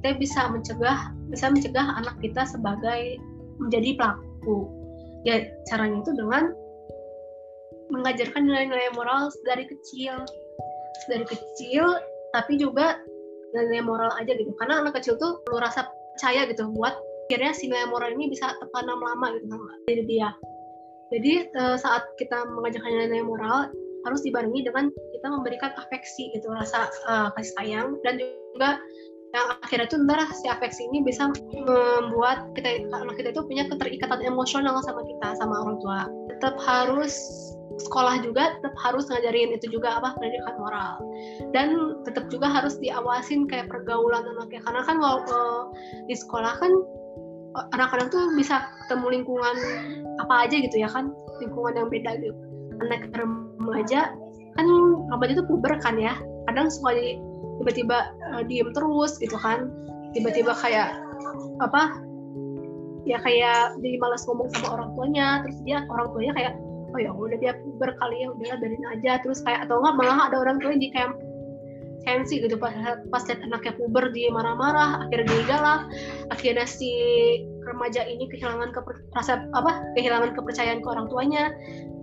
kita 0.00 0.10
bisa 0.16 0.40
mencegah 0.48 0.98
bisa 1.28 1.46
mencegah 1.50 1.86
anak 1.98 2.16
kita 2.22 2.42
sebagai 2.46 3.20
menjadi 3.60 3.96
pelaku. 3.96 4.70
Ya 5.26 5.46
caranya 5.70 6.02
itu 6.02 6.12
dengan 6.14 6.54
mengajarkan 7.90 8.46
nilai-nilai 8.46 8.94
moral 8.94 9.30
dari 9.46 9.66
kecil. 9.66 10.22
Dari 11.10 11.24
kecil 11.26 11.84
tapi 12.34 12.58
juga 12.58 13.00
nilai 13.54 13.82
moral 13.82 14.12
aja 14.18 14.32
gitu. 14.34 14.52
Karena 14.60 14.84
anak 14.84 14.98
kecil 15.00 15.18
tuh 15.18 15.40
perlu 15.46 15.62
rasa 15.62 15.88
percaya 16.16 16.48
gitu 16.48 16.70
buat 16.72 16.96
akhirnya 17.26 17.52
si 17.58 17.66
nilai 17.66 17.90
moral 17.90 18.14
ini 18.14 18.30
bisa 18.30 18.54
tertanam 18.62 19.02
lama 19.02 19.26
gitu 19.34 19.46
sama 19.50 19.70
jadi 19.90 20.02
dia. 20.06 20.30
Jadi 21.10 21.32
eh, 21.50 21.76
saat 21.78 22.02
kita 22.18 22.50
mengajarkan 22.50 22.90
nilai 23.10 23.22
moral 23.22 23.70
harus 24.06 24.22
dibarengi 24.22 24.62
dengan 24.62 24.86
kita 24.94 25.26
memberikan 25.26 25.74
afeksi 25.74 26.30
gitu 26.30 26.46
rasa 26.54 26.86
uh, 27.10 27.34
kasih 27.34 27.52
sayang 27.58 27.88
dan 28.06 28.22
juga 28.22 28.78
yang 29.36 29.52
akhirnya 29.60 29.84
itu 29.84 29.96
ntar 30.08 30.20
si 30.32 30.48
afeksi 30.48 30.88
ini 30.88 31.04
bisa 31.04 31.28
membuat 31.52 32.48
kita 32.56 32.88
anak 32.88 33.20
kita 33.20 33.36
itu 33.36 33.44
punya 33.44 33.68
keterikatan 33.68 34.24
emosional 34.24 34.80
sama 34.80 35.04
kita 35.04 35.36
sama 35.36 35.60
orang 35.60 35.76
tua. 35.84 36.00
Tetap 36.32 36.56
harus 36.64 37.12
sekolah 37.76 38.24
juga 38.24 38.56
tetap 38.56 38.72
harus 38.80 39.04
ngajarin 39.12 39.52
itu 39.52 39.68
juga 39.68 40.00
apa? 40.00 40.16
Pendidikan 40.16 40.56
moral. 40.56 40.96
Dan 41.52 42.00
tetap 42.08 42.32
juga 42.32 42.48
harus 42.48 42.80
diawasin 42.80 43.44
kayak 43.44 43.68
pergaulan 43.68 44.24
anaknya 44.24 44.64
karena 44.64 44.82
kan 44.88 44.96
kalau 44.96 45.18
uh, 45.28 45.62
di 46.08 46.16
sekolah 46.16 46.56
kan 46.56 46.72
anak-anak 47.76 48.08
tuh 48.12 48.32
bisa 48.36 48.64
ketemu 48.84 49.20
lingkungan 49.20 49.56
apa 50.24 50.48
aja 50.48 50.56
gitu 50.64 50.76
ya 50.80 50.88
kan? 50.88 51.12
Lingkungan 51.44 51.76
yang 51.76 51.88
beda 51.92 52.10
gitu. 52.24 52.40
Anak 52.80 53.12
remaja 53.12 54.16
kan 54.56 54.66
remaja 55.12 55.32
itu 55.36 55.44
puber 55.44 55.76
kan 55.84 56.00
ya? 56.00 56.16
Kadang 56.48 56.72
suka 56.72 56.96
jadi 56.96 57.20
tiba-tiba 57.62 58.12
uh, 58.32 58.42
diem 58.44 58.70
terus 58.72 59.18
gitu 59.20 59.36
kan. 59.40 59.72
Tiba-tiba 60.12 60.56
kayak 60.56 60.96
apa 61.60 62.00
ya 63.06 63.20
kayak 63.22 63.78
jadi 63.80 63.96
malas 64.00 64.24
ngomong 64.24 64.48
sama 64.54 64.80
orang 64.80 64.90
tuanya. 64.96 65.28
Terus 65.44 65.58
dia 65.64 65.78
orang 65.88 66.08
tuanya 66.12 66.32
kayak 66.36 66.52
oh 66.94 67.00
ya 67.02 67.10
udah 67.12 67.38
dia 67.42 67.52
puber 67.60 67.90
kali 68.00 68.16
ya 68.24 68.28
udahlah 68.32 68.56
biarin 68.60 68.84
aja. 68.96 69.12
Terus 69.20 69.40
kayak 69.44 69.68
atau 69.68 69.80
enggak 69.82 69.94
malah 69.98 70.18
ada 70.30 70.36
orang 70.40 70.56
tua 70.62 70.72
jadi 70.74 70.88
kayak 70.92 71.12
sensi 72.06 72.38
gitu. 72.38 72.56
Pas 72.56 72.72
pas 73.10 73.22
lihat 73.26 73.40
anaknya 73.44 73.72
puber 73.76 74.04
dia 74.14 74.30
marah-marah 74.30 75.06
akhirnya 75.06 75.26
dia 75.26 75.42
galak 75.50 75.80
akhirnya 76.30 76.66
si 76.68 76.90
remaja 77.66 78.06
ini 78.06 78.30
kehilangan 78.30 78.70
keper, 78.70 78.94
rasa 79.10 79.42
apa 79.50 79.82
kehilangan 79.98 80.38
kepercayaan 80.38 80.80
ke 80.80 80.88
orang 80.88 81.10
tuanya. 81.10 81.50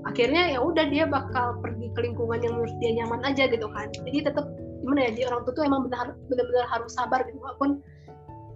Akhirnya 0.04 0.52
ya 0.52 0.60
udah 0.60 0.92
dia 0.92 1.08
bakal 1.08 1.64
pergi 1.64 1.88
ke 1.96 2.00
lingkungan 2.04 2.44
yang 2.44 2.60
menurut 2.60 2.76
dia 2.84 2.92
nyaman 3.00 3.24
aja 3.24 3.48
gitu 3.48 3.68
kan. 3.72 3.88
Jadi 4.04 4.28
tetap 4.28 4.46
gimana 4.84 5.08
ya 5.08 5.12
dia 5.16 5.26
orang 5.32 5.48
tua 5.48 5.54
tuh 5.56 5.64
emang 5.64 5.88
benar 5.88 6.12
benar 6.28 6.68
harus 6.68 6.92
sabar 6.92 7.24
gitu 7.24 7.40
walaupun 7.40 7.80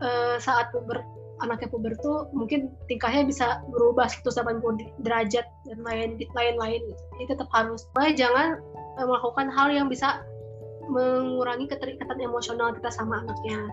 uh, 0.03 0.35
saat 0.37 0.69
puber 0.75 0.99
anaknya 1.41 1.69
puber 1.69 1.93
tuh 2.01 2.29
mungkin 2.33 2.73
tingkahnya 2.89 3.25
bisa 3.29 3.61
berubah 3.69 4.09
180 4.09 5.05
derajat 5.05 5.45
dan 5.45 5.79
lain 5.85 6.17
lain-lain 6.33 6.81
gitu. 6.81 7.03
Jadi 7.17 7.25
tetap 7.37 7.49
harus, 7.53 7.85
jangan 8.17 8.57
eh, 8.97 9.05
melakukan 9.05 9.53
hal 9.53 9.69
yang 9.69 9.87
bisa 9.89 10.25
mengurangi 10.87 11.67
keterikatan 11.69 12.17
emosional 12.23 12.73
kita 12.73 12.89
sama 12.89 13.21
anaknya. 13.21 13.69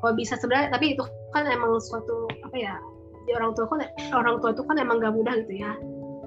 Kalau 0.00 0.14
bisa 0.16 0.34
sebenarnya, 0.38 0.72
tapi 0.72 0.96
itu 0.96 1.04
kan 1.36 1.46
emang 1.46 1.78
suatu 1.78 2.26
apa 2.48 2.56
ya? 2.56 2.74
Di 3.28 3.36
orang 3.38 3.54
tua 3.54 3.70
kan 3.70 3.78
orang 4.16 4.42
tua 4.42 4.50
itu 4.50 4.62
kan 4.66 4.76
emang 4.80 4.98
gak 4.98 5.14
mudah 5.14 5.34
gitu 5.46 5.54
ya. 5.62 5.72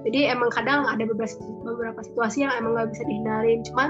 Jadi 0.06 0.30
emang 0.30 0.54
kadang 0.54 0.86
ada 0.86 1.02
beberapa 1.02 1.34
beberapa 1.66 2.00
situasi 2.06 2.46
yang 2.46 2.54
emang 2.54 2.78
gak 2.78 2.94
bisa 2.94 3.02
dihindarin. 3.10 3.60
Cuman 3.66 3.88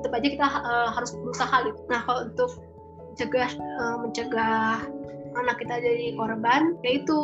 tetap 0.00 0.16
aja 0.16 0.28
kita 0.32 0.46
uh, 0.48 0.88
harus 0.96 1.12
berusaha 1.20 1.56
gitu. 1.68 1.80
Nah 1.92 2.00
kalau 2.08 2.20
untuk 2.24 2.50
mencegah 3.12 3.50
uh, 3.82 3.96
mencegah 4.00 4.86
anak 5.36 5.56
kita 5.58 5.74
jadi 5.82 6.14
korban 6.14 6.78
yaitu 6.86 7.18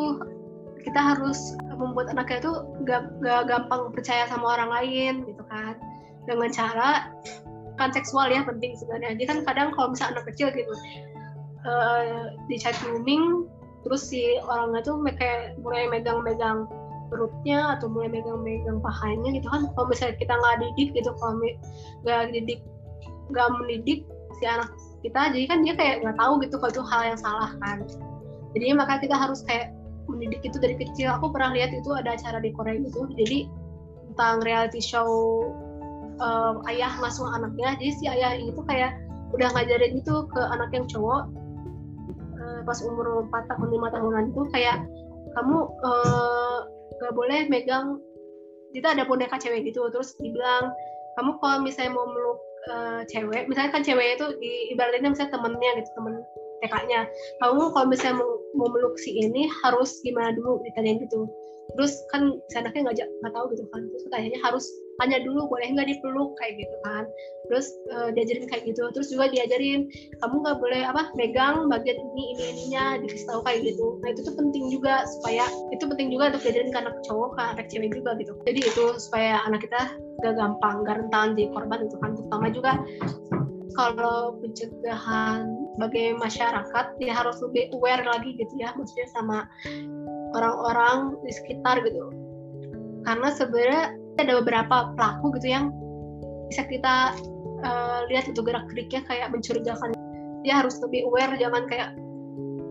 kita 0.84 1.00
harus 1.00 1.56
membuat 1.72 2.12
anaknya 2.12 2.44
itu 2.44 2.52
gak, 2.84 3.02
gak 3.24 3.42
gampang 3.48 3.94
percaya 3.94 4.28
sama 4.28 4.58
orang 4.58 4.70
lain 4.70 5.14
gitu 5.24 5.42
kan 5.48 5.78
dengan 6.28 6.50
cara 6.52 6.90
kan 7.80 7.90
seksual 7.90 8.30
ya 8.30 8.44
penting 8.46 8.76
sebenarnya 8.78 9.16
jadi 9.18 9.24
kan 9.34 9.38
kadang 9.48 9.68
kalau 9.74 9.96
misalnya 9.96 10.20
anak 10.20 10.26
kecil 10.30 10.52
gitu 10.52 10.74
uh, 11.66 12.30
di 12.46 12.56
chat 12.60 12.76
grooming 12.84 13.48
terus 13.82 14.08
si 14.08 14.38
orangnya 14.44 14.80
tuh 14.84 14.96
kayak 15.04 15.58
mulai 15.60 15.88
megang-megang 15.90 16.68
perutnya 17.14 17.78
atau 17.78 17.86
mulai 17.86 18.10
megang-megang 18.10 18.82
pahanya 18.82 19.30
gitu 19.30 19.46
kan. 19.46 19.70
Kalau 19.78 19.86
misalnya 19.86 20.18
kita 20.18 20.34
nggak 20.34 20.56
didik 20.66 20.88
gitu 20.98 21.10
kalau 21.22 21.38
nggak 22.02 22.34
didik 22.34 22.60
nggak 23.30 23.48
mendidik 23.54 24.00
si 24.36 24.44
anak 24.44 24.68
kita 25.06 25.30
jadi 25.30 25.46
kan 25.46 25.58
dia 25.62 25.74
kayak 25.78 26.02
nggak 26.02 26.18
tahu 26.18 26.42
gitu 26.42 26.58
kalau 26.58 26.72
itu 26.74 26.82
hal 26.90 27.02
yang 27.14 27.20
salah 27.22 27.50
kan. 27.62 27.86
Jadi 28.58 28.66
maka 28.74 28.98
kita 28.98 29.14
harus 29.14 29.46
kayak 29.46 29.70
mendidik 30.10 30.42
itu 30.42 30.58
dari 30.58 30.74
kecil. 30.74 31.14
Aku 31.14 31.30
pernah 31.30 31.54
lihat 31.54 31.70
itu 31.70 31.94
ada 31.94 32.18
acara 32.18 32.42
di 32.42 32.50
Korea 32.50 32.82
gitu. 32.82 33.06
Jadi 33.14 33.46
tentang 34.10 34.42
reality 34.42 34.82
show 34.82 35.06
uh, 36.18 36.58
ayah 36.66 36.90
ngasuh 36.98 37.30
anaknya. 37.30 37.78
Jadi 37.78 37.92
si 37.94 38.04
ayah 38.10 38.34
itu 38.34 38.58
kayak 38.66 38.98
udah 39.34 39.50
ngajarin 39.54 39.98
itu 39.98 40.14
ke 40.30 40.42
anak 40.50 40.70
yang 40.70 40.86
cowok 40.86 41.26
uh, 42.38 42.60
pas 42.62 42.78
umur 42.86 43.26
4 43.26 43.50
tahun 43.50 43.68
5 43.82 43.94
tahunan 43.98 44.24
itu 44.30 44.42
kayak 44.54 44.78
kamu 45.34 45.58
uh, 45.82 46.58
gak 47.00 47.14
boleh 47.14 47.46
megang 47.48 48.00
kita 48.74 48.90
ada 48.94 49.06
boneka 49.06 49.38
cewek 49.38 49.70
gitu 49.70 49.86
terus 49.94 50.18
dibilang 50.18 50.74
kamu 51.14 51.38
kalau 51.38 51.62
misalnya 51.62 51.94
mau 51.94 52.10
meluk 52.10 52.38
uh, 52.70 53.00
cewek 53.06 53.46
misalnya 53.46 53.70
kan 53.70 53.82
cewek 53.86 54.18
itu 54.18 54.26
di 54.42 54.74
ibaratnya 54.74 55.14
misalnya 55.14 55.38
temennya 55.38 55.70
gitu 55.78 55.90
temen 55.94 56.14
TK-nya 56.64 57.00
kamu 57.44 57.62
kalau 57.76 57.86
misalnya 57.86 58.24
mau, 58.24 58.32
mau 58.56 58.68
meluk 58.72 58.96
si 58.96 59.14
ini 59.14 59.46
harus 59.62 60.00
gimana 60.00 60.32
dulu 60.32 60.64
ditanyain 60.64 60.96
gitu. 61.04 61.28
Terus 61.76 61.92
kan 62.08 62.40
si 62.48 62.54
anaknya 62.56 62.88
nggak 62.88 62.96
nggak 63.20 63.32
tahu 63.36 63.44
gitu 63.52 63.64
kan 63.68 63.80
terus 63.92 64.02
katanya 64.08 64.40
harus 64.40 64.64
tanya 65.00 65.18
dulu 65.22 65.50
boleh 65.50 65.66
nggak 65.74 65.88
dipeluk 65.90 66.36
kayak 66.38 66.60
gitu 66.60 66.76
kan. 66.86 67.04
Terus 67.50 67.66
uh, 67.92 68.08
diajarin 68.14 68.46
kayak 68.48 68.64
gitu. 68.68 68.82
Terus 68.94 69.08
juga 69.12 69.28
diajarin 69.28 69.90
kamu 70.22 70.34
nggak 70.44 70.58
boleh 70.58 70.82
apa 70.86 71.02
megang 71.18 71.68
bagian 71.68 71.98
ini 71.98 72.24
ini 72.36 72.44
ininya 72.56 72.84
dikasih 73.02 73.26
tahu 73.28 73.40
kayak 73.44 73.60
gitu. 73.68 73.86
Nah 74.00 74.08
itu 74.14 74.20
tuh 74.24 74.34
penting 74.34 74.64
juga 74.72 75.04
supaya 75.18 75.44
itu 75.74 75.84
penting 75.84 76.08
juga 76.14 76.32
untuk 76.32 76.42
diajarin 76.46 76.70
ke 76.72 76.78
anak 76.78 76.96
cowok 77.04 77.30
ke 77.36 77.42
anak 77.42 77.66
cewek 77.68 77.90
juga 77.92 78.10
gitu. 78.16 78.32
Jadi 78.46 78.60
itu 78.64 78.84
supaya 78.98 79.42
anak 79.44 79.66
kita 79.66 79.80
gak 80.24 80.34
gampang 80.40 80.86
gak 80.86 80.96
rentan 81.02 81.28
jadi 81.36 81.50
korban 81.52 81.80
itu 81.84 81.96
kan. 82.00 82.10
Terutama 82.16 82.46
juga 82.54 82.72
kalau 83.74 84.38
pencegahan 84.38 85.50
sebagai 85.74 86.14
masyarakat 86.22 86.86
ya 87.02 87.12
harus 87.12 87.42
lebih 87.42 87.74
aware 87.74 88.06
lagi 88.06 88.38
gitu 88.38 88.54
ya 88.54 88.70
maksudnya 88.78 89.10
sama 89.10 89.50
orang-orang 90.38 91.18
di 91.26 91.32
sekitar 91.34 91.82
gitu. 91.82 92.14
Karena 93.04 93.28
sebenarnya 93.34 93.84
ada 94.18 94.32
beberapa 94.38 94.94
pelaku 94.94 95.34
gitu 95.40 95.48
yang 95.50 95.74
bisa 96.50 96.62
kita 96.68 97.16
uh, 97.66 98.06
lihat 98.10 98.30
itu 98.30 98.40
gerak 98.44 98.66
geriknya 98.70 99.02
kayak 99.08 99.28
mencurigakan. 99.34 99.90
Dia 100.44 100.60
harus 100.60 100.78
lebih 100.84 101.08
aware 101.08 101.34
jangan 101.40 101.64
kayak 101.66 101.96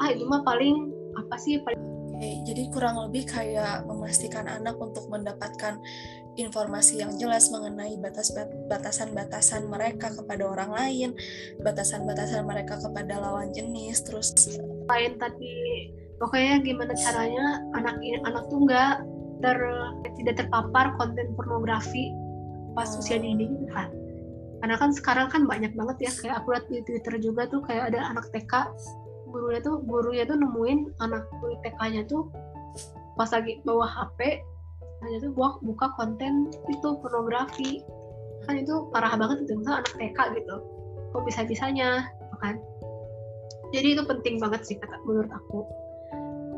ah 0.02 0.08
itu 0.10 0.24
mah 0.26 0.42
paling 0.46 0.94
apa 1.18 1.36
sih 1.38 1.62
paling 1.62 1.84
jadi 2.24 2.72
kurang 2.72 2.96
lebih 3.10 3.28
kayak 3.28 3.84
memastikan 3.84 4.48
anak 4.48 4.80
untuk 4.80 5.12
mendapatkan 5.12 5.82
informasi 6.40 7.04
yang 7.04 7.14
jelas 7.20 7.52
mengenai 7.52 8.00
batas-batasan 8.00 9.68
mereka 9.70 10.10
kepada 10.14 10.44
orang 10.50 10.72
lain, 10.74 11.10
batasan-batasan 11.62 12.48
mereka 12.48 12.80
kepada 12.82 13.22
lawan 13.22 13.54
jenis, 13.54 14.02
terus 14.08 14.34
lain 14.88 15.20
tadi 15.20 15.92
pokoknya 16.18 16.64
gimana 16.64 16.94
caranya 16.96 17.60
anak 17.76 18.00
anak 18.24 18.44
tuh 18.48 18.60
nggak 18.64 19.04
ter 19.44 19.58
tidak 20.16 20.36
terpapar 20.40 20.96
konten 20.96 21.36
pornografi 21.36 22.16
pas 22.74 22.88
oh. 22.96 23.04
usia 23.04 23.20
dini 23.20 23.52
gitu 23.52 23.68
kan 23.70 23.92
karena 24.64 24.80
kan 24.80 24.96
sekarang 24.96 25.28
kan 25.28 25.44
banyak 25.44 25.76
banget 25.76 26.08
ya 26.08 26.12
kayak 26.24 26.36
aku 26.40 26.56
lihat 26.56 26.66
di 26.72 26.80
Twitter 26.88 27.20
juga 27.20 27.52
tuh 27.52 27.60
kayak 27.68 27.92
ada 27.92 28.16
anak 28.16 28.32
TK 28.32 28.72
gurunya 29.28 29.60
tuh 29.60 29.84
gurunya 29.84 30.24
tuh 30.24 30.40
nemuin 30.40 31.04
anak 31.04 31.28
TK-nya 31.68 32.08
tuh 32.08 32.32
pas 33.20 33.28
lagi 33.30 33.60
bawa 33.68 33.86
HP 33.86 34.42
hanya 35.04 35.18
tuh 35.20 35.32
buka, 35.36 35.60
buka 35.62 35.88
konten 36.00 36.48
itu 36.72 36.88
pornografi. 37.04 37.84
Kan 38.48 38.60
itu 38.60 38.88
parah 38.92 39.16
banget 39.20 39.44
itu 39.48 39.60
misalnya 39.60 39.84
anak 39.84 39.94
TK 40.00 40.20
gitu. 40.40 40.56
Kok 41.12 41.24
bisa 41.28 41.42
bisanya 41.44 42.08
gitu 42.08 42.36
kan. 42.40 42.56
Jadi 43.76 43.88
itu 44.00 44.04
penting 44.08 44.36
banget 44.40 44.62
sih 44.64 44.76
kata 44.80 44.96
menurut 45.04 45.32
aku 45.32 45.68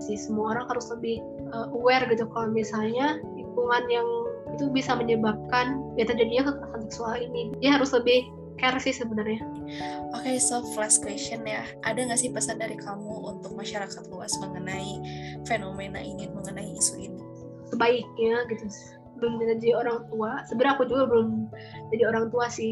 sih 0.05 0.17
semua 0.17 0.53
orang 0.53 0.65
harus 0.69 0.87
lebih 0.93 1.19
uh, 1.51 1.67
aware 1.73 2.05
gitu 2.07 2.29
kalau 2.29 2.53
misalnya 2.53 3.17
lingkungan 3.33 3.83
yang 3.89 4.07
itu 4.53 4.69
bisa 4.71 4.93
menyebabkan 4.93 5.81
ya 5.99 6.05
terjadinya 6.05 6.53
kekerasan 6.53 6.81
seksual 6.87 7.15
ini 7.17 7.51
dia 7.59 7.75
harus 7.75 7.91
lebih 7.91 8.29
care 8.55 8.79
sih 8.79 8.95
sebenarnya. 8.95 9.43
Oke, 10.15 10.31
okay, 10.31 10.37
so 10.39 10.63
flash 10.73 10.99
question 10.99 11.43
ya. 11.43 11.67
Ada 11.83 12.07
nggak 12.07 12.19
sih 12.19 12.31
pesan 12.31 12.59
dari 12.59 12.79
kamu 12.79 13.35
untuk 13.35 13.51
masyarakat 13.55 14.07
luas 14.09 14.31
mengenai 14.39 14.99
fenomena 15.43 15.99
ini, 15.99 16.31
mengenai 16.31 16.71
isu 16.75 16.95
ini? 16.99 17.19
Sebaiknya 17.67 18.47
gitu, 18.47 18.65
belum 19.19 19.43
jadi 19.43 19.69
orang 19.75 20.07
tua. 20.07 20.43
Sebenarnya 20.47 20.73
aku 20.79 20.83
juga 20.87 21.03
belum 21.11 21.29
jadi 21.91 22.03
orang 22.07 22.31
tua 22.31 22.47
sih. 22.47 22.71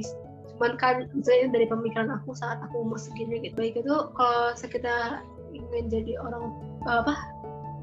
Cuman 0.56 0.80
kan 0.80 1.10
misalnya 1.12 1.52
dari 1.52 1.67
pemikiran 1.67 2.10
aku 2.13 2.32
saat 2.38 2.63
aku 2.63 2.88
umur 2.88 3.00
segini 3.00 3.43
gitu. 3.43 3.56
Baik 3.60 3.84
itu 3.84 3.96
kalau 4.15 4.56
kita 4.56 5.19
ingin 5.54 5.86
jadi 5.91 6.17
orang 6.17 6.56
apa 6.88 7.13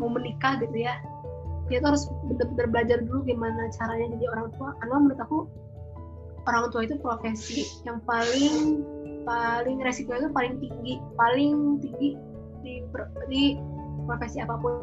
mau 0.00 0.10
menikah 0.12 0.60
gitu 0.60 0.76
ya. 0.76 0.96
Dia 1.68 1.78
tuh 1.78 1.94
harus 1.94 2.04
benar-benar 2.26 2.66
belajar 2.72 2.98
dulu 3.06 3.22
gimana 3.24 3.70
caranya 3.74 4.10
jadi 4.18 4.26
orang 4.34 4.48
tua. 4.58 4.70
Karena 4.82 4.94
menurut 4.98 5.20
aku 5.22 5.38
orang 6.48 6.72
tua 6.72 6.82
itu 6.88 6.96
profesi 6.98 7.68
yang 7.84 8.00
paling 8.08 8.82
paling 9.28 9.78
resiko 9.84 10.16
itu 10.16 10.32
paling 10.32 10.56
tinggi 10.56 10.96
paling 11.14 11.78
tinggi 11.84 12.16
di 12.64 12.72
di 13.28 13.42
profesi 14.08 14.40
apa 14.40 14.56
pun. 14.56 14.74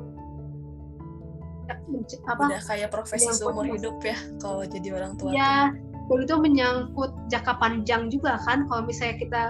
Apa 2.31 2.47
udah 2.47 2.63
kayak 2.63 2.89
profesi 2.95 3.27
seumur 3.35 3.67
hidup 3.67 3.99
ya 3.99 4.15
kalau 4.39 4.63
jadi 4.63 4.95
orang 4.95 5.19
tua 5.19 5.35
ya 5.35 5.75
itu 6.07 6.35
menyangkut 6.39 7.11
jangka 7.27 7.59
panjang 7.59 8.07
juga 8.07 8.39
kan. 8.47 8.63
Kalau 8.71 8.87
misalnya 8.87 9.15
kita 9.19 9.43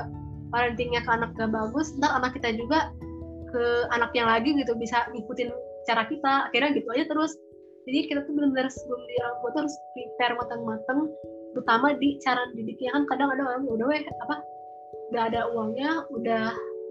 parentingnya 0.50 1.06
ke 1.06 1.12
anak 1.12 1.38
gak 1.38 1.54
bagus 1.54 1.94
ntar 2.02 2.18
anak 2.18 2.34
kita 2.34 2.56
juga 2.58 2.90
ke 3.52 3.64
anaknya 3.96 4.24
lagi 4.28 4.54
gitu 4.56 4.74
bisa 4.76 5.08
ngikutin 5.12 5.50
cara 5.88 6.04
kita. 6.08 6.34
Akhirnya 6.52 6.76
gitu 6.76 6.88
aja 6.92 7.06
terus. 7.08 7.34
Jadi 7.88 8.12
kita 8.12 8.20
tuh 8.28 8.36
benar-benar 8.36 8.68
sebelum 8.68 9.02
di 9.08 9.16
orang 9.24 9.36
tua 9.40 9.52
harus 9.64 9.76
prepare 9.96 10.34
matang-matang 10.36 11.00
terutama 11.56 11.88
di 11.96 12.20
cara 12.20 12.44
didiknya. 12.52 12.92
Kan 12.94 13.04
kadang 13.08 13.30
ada 13.32 13.44
orang 13.48 13.64
udah 13.64 13.88
weh 13.88 14.04
apa 14.04 14.36
udah 15.16 15.24
ada 15.32 15.42
uangnya 15.56 15.90
udah 16.12 16.44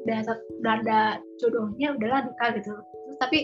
udah 0.06 0.18
udah 0.64 0.72
ada 0.80 1.00
jodohnya 1.36 1.92
udahlah 1.92 2.24
nikah 2.24 2.50
gitu. 2.56 2.72
Terus 2.72 3.18
tapi 3.20 3.38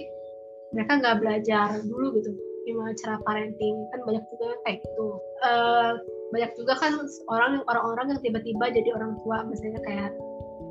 mereka 0.73 0.93
nggak 1.05 1.19
belajar 1.21 1.69
dulu 1.85 2.17
gitu 2.17 2.33
gimana 2.65 2.97
cara 3.05 3.21
parenting. 3.29 3.77
Kan 3.93 4.01
banyak 4.09 4.25
juga 4.33 4.49
kayak 4.65 4.79
gitu. 4.81 5.09
Uh, 5.45 5.93
banyak 6.33 6.51
juga 6.57 6.73
kan 6.81 6.97
orang 7.29 7.61
orang-orang 7.69 8.17
yang 8.17 8.21
tiba-tiba 8.25 8.65
jadi 8.73 8.89
orang 8.97 9.21
tua 9.21 9.45
misalnya 9.45 9.81
kayak 9.85 10.11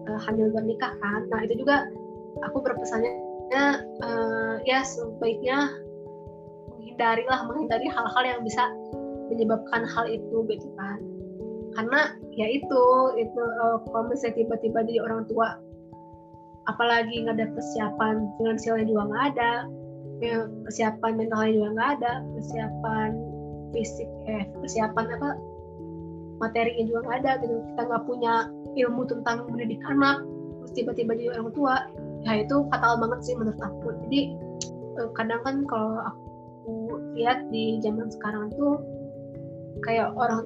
uh, 0.09 0.19
hamil 0.25 0.49
bernikah 0.49 0.93
kan. 0.97 1.21
Nah 1.29 1.45
itu 1.45 1.61
juga 1.61 1.85
aku 2.45 2.57
berpesannya 2.63 3.13
uh, 3.53 4.55
ya 4.63 4.81
sebaiknya 4.85 5.69
menghindari 6.71 7.23
lah 7.27 7.43
menghindari 7.45 7.87
hal-hal 7.91 8.23
yang 8.23 8.41
bisa 8.45 8.63
menyebabkan 9.31 9.87
hal 9.87 10.05
itu 10.07 10.37
gitu 10.47 10.67
kan. 10.75 10.99
Karena 11.71 12.01
ya 12.35 12.47
itu 12.51 12.83
itu 13.15 13.41
uh, 13.63 13.79
kalau 13.87 14.11
misalnya 14.11 14.43
tiba-tiba 14.43 14.83
jadi 14.83 14.99
orang 15.07 15.23
tua 15.31 15.55
apalagi 16.69 17.25
nggak 17.25 17.39
ada 17.39 17.47
persiapan 17.57 18.15
finansialnya 18.37 18.85
juga 18.85 19.01
nggak 19.09 19.23
ada 19.33 19.51
ya, 20.21 20.37
persiapan 20.67 21.11
mentalnya 21.17 21.51
juga 21.57 21.69
nggak 21.73 21.89
ada 21.99 22.13
persiapan 22.37 23.09
fisik 23.71 24.09
eh 24.27 24.43
persiapan 24.59 25.05
apa 25.15 25.29
materinya 26.43 26.83
juga 26.85 26.99
nggak 27.07 27.17
ada 27.23 27.31
gitu. 27.39 27.55
Kita 27.73 27.81
nggak 27.87 28.03
punya 28.03 28.33
ilmu 28.75 29.01
tentang 29.07 29.47
mendidik 29.47 29.81
anak 29.87 30.23
terus 30.61 30.71
tiba-tiba 30.77 31.11
jadi 31.17 31.29
orang 31.39 31.51
tua 31.55 31.75
ya 32.21 32.45
itu 32.45 32.55
fatal 32.69 33.01
banget 33.01 33.19
sih 33.25 33.33
menurut 33.37 33.59
aku. 33.61 33.87
Jadi 34.07 34.19
uh, 35.01 35.09
kadang 35.17 35.41
kan 35.41 35.55
kalau 35.65 35.97
aku 36.05 36.73
lihat 37.17 37.45
di 37.49 37.81
zaman 37.81 38.09
sekarang 38.13 38.53
tuh 38.53 38.77
kayak 39.81 40.13
orang 40.13 40.45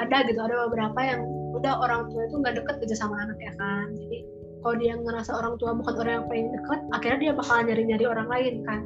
ada 0.00 0.24
gitu 0.24 0.40
ada 0.40 0.68
beberapa 0.68 1.00
yang 1.04 1.20
udah 1.52 1.84
orang 1.84 2.08
tua 2.08 2.24
itu 2.24 2.36
nggak 2.40 2.56
deket 2.64 2.76
gitu 2.88 2.94
sama 2.96 3.20
anak 3.20 3.36
ya 3.40 3.52
kan. 3.60 3.92
Jadi 3.92 4.18
kalau 4.62 4.74
dia 4.78 4.94
ngerasa 4.96 5.30
orang 5.36 5.54
tua 5.58 5.76
bukan 5.76 5.94
orang 6.00 6.12
yang 6.22 6.26
paling 6.30 6.48
deket 6.54 6.80
akhirnya 6.96 7.18
dia 7.18 7.32
bakalan 7.36 7.64
nyari-nyari 7.68 8.04
orang 8.08 8.28
lain 8.30 8.54
kan. 8.64 8.80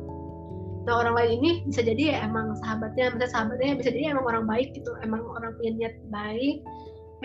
Nah 0.86 0.94
orang 1.02 1.14
lain 1.18 1.30
ini 1.42 1.50
bisa 1.66 1.82
jadi 1.82 2.02
ya 2.14 2.16
emang 2.26 2.54
sahabatnya 2.62 3.14
misalnya 3.14 3.30
sahabatnya 3.34 3.74
bisa 3.78 3.90
jadi 3.90 4.14
emang 4.14 4.26
orang 4.26 4.44
baik 4.46 4.68
gitu 4.74 4.90
emang 5.02 5.22
orang 5.26 5.50
punya 5.58 5.72
niat 5.74 5.94
baik 6.10 6.62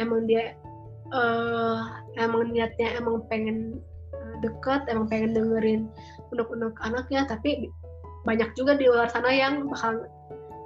emang 0.01 0.25
dia 0.25 0.57
uh, 1.13 2.01
emang 2.17 2.49
niatnya 2.49 2.97
emang 2.97 3.21
pengen 3.29 3.77
deket 4.41 4.81
emang 4.89 5.07
pengen 5.07 5.37
dengerin 5.37 5.81
unek-unek 6.33 6.75
anaknya 6.81 7.23
tapi 7.29 7.69
banyak 8.25 8.49
juga 8.53 8.77
di 8.77 8.85
luar 8.85 9.09
sana 9.09 9.33
yang 9.33 9.65
bakal 9.69 10.05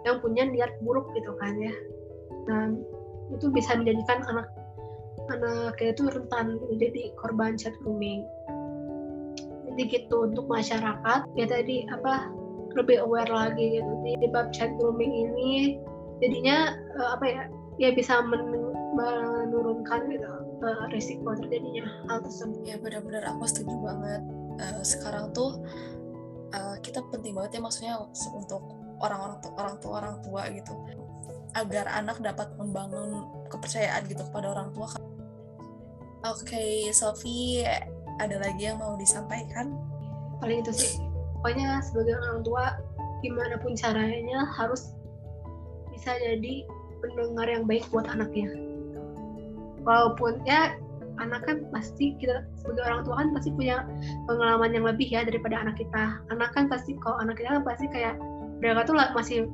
yang 0.03 0.19
punya 0.19 0.43
niat 0.45 0.71
buruk 0.83 1.07
gitu 1.15 1.33
kan 1.39 1.55
ya. 1.57 1.73
Nah 2.51 2.75
itu 3.33 3.49
bisa 3.49 3.73
menjadikan 3.73 4.21
anak 4.29 4.47
anaknya 5.31 5.95
itu 5.95 6.03
rentan 6.05 6.61
jadi 6.77 7.01
korban 7.17 7.57
chat 7.57 7.73
grooming. 7.81 8.21
Jadi 9.71 9.81
gitu 9.91 10.29
untuk 10.29 10.45
masyarakat 10.47 11.21
ya 11.35 11.45
tadi 11.49 11.89
apa 11.89 12.29
lebih 12.75 13.01
aware 13.07 13.31
lagi 13.31 13.79
gitu 13.81 13.91
di 14.03 14.27
bab 14.29 14.51
chat 14.51 14.69
grooming 14.77 15.11
ini. 15.11 15.79
Jadinya 16.21 16.75
uh, 16.95 17.17
apa 17.17 17.25
ya 17.25 17.43
ya 17.81 17.89
bisa 17.91 18.23
men 18.23 18.71
menurunkan 18.95 20.07
gitu 20.07 20.27
uh, 20.61 20.85
risiko 20.91 21.35
terjadinya 21.35 21.87
hal 22.07 22.23
tersebut. 22.23 22.61
Ya 22.63 22.75
benar-benar 22.79 23.23
aku 23.27 23.47
setuju 23.49 23.75
banget. 23.81 24.21
Uh, 24.55 24.81
sekarang 24.85 25.35
tuh 25.35 25.59
uh, 26.55 26.75
kita 26.79 27.03
penting 27.11 27.35
banget 27.35 27.59
ya 27.59 27.61
maksudnya 27.63 27.93
untuk 28.31 28.63
orang-orang 29.03 29.37
tua 29.43 29.53
orang 29.59 29.75
tua 29.83 29.93
orang 29.99 30.15
tua 30.23 30.41
gitu 30.55 30.73
agar 31.55 31.87
anak 31.87 32.19
dapat 32.19 32.51
membangun 32.59 33.27
kepercayaan 33.47 34.03
gitu 34.07 34.23
kepada 34.31 34.51
orang 34.51 34.75
tua. 34.75 34.91
Oke, 36.25 36.57
okay, 36.57 36.89
Sofi, 36.89 37.63
ada 38.17 38.35
lagi 38.41 38.67
yang 38.67 38.81
mau 38.81 38.97
disampaikan? 38.97 39.71
Paling 40.41 40.65
itu 40.65 40.73
sih 40.73 40.91
pokoknya 41.45 41.77
sebagai 41.85 42.17
orang 42.17 42.41
tua 42.41 42.65
gimana 43.21 43.55
pun 43.61 43.77
caranya 43.77 44.49
harus 44.57 44.97
bisa 45.93 46.17
jadi 46.17 46.65
pendengar 47.05 47.45
yang 47.45 47.69
baik 47.69 47.85
buat 47.93 48.09
anaknya 48.09 48.64
walaupun 49.85 50.41
ya 50.49 50.75
anak 51.21 51.47
kan 51.47 51.57
pasti 51.71 52.15
kita 52.19 52.43
sebagai 52.59 52.83
orang 52.83 53.01
tua 53.07 53.15
kan 53.23 53.27
pasti 53.31 53.49
punya 53.55 53.87
pengalaman 54.27 54.75
yang 54.75 54.83
lebih 54.83 55.07
ya 55.07 55.23
daripada 55.23 55.55
anak 55.55 55.79
kita. 55.79 56.19
Anak 56.33 56.51
kan 56.51 56.67
pasti 56.67 56.97
kalau 56.99 57.21
anak 57.23 57.39
kita 57.39 57.55
kan 57.55 57.63
pasti 57.63 57.85
kayak 57.91 58.19
mereka 58.59 58.83
tuh 58.87 58.95
masih 59.15 59.47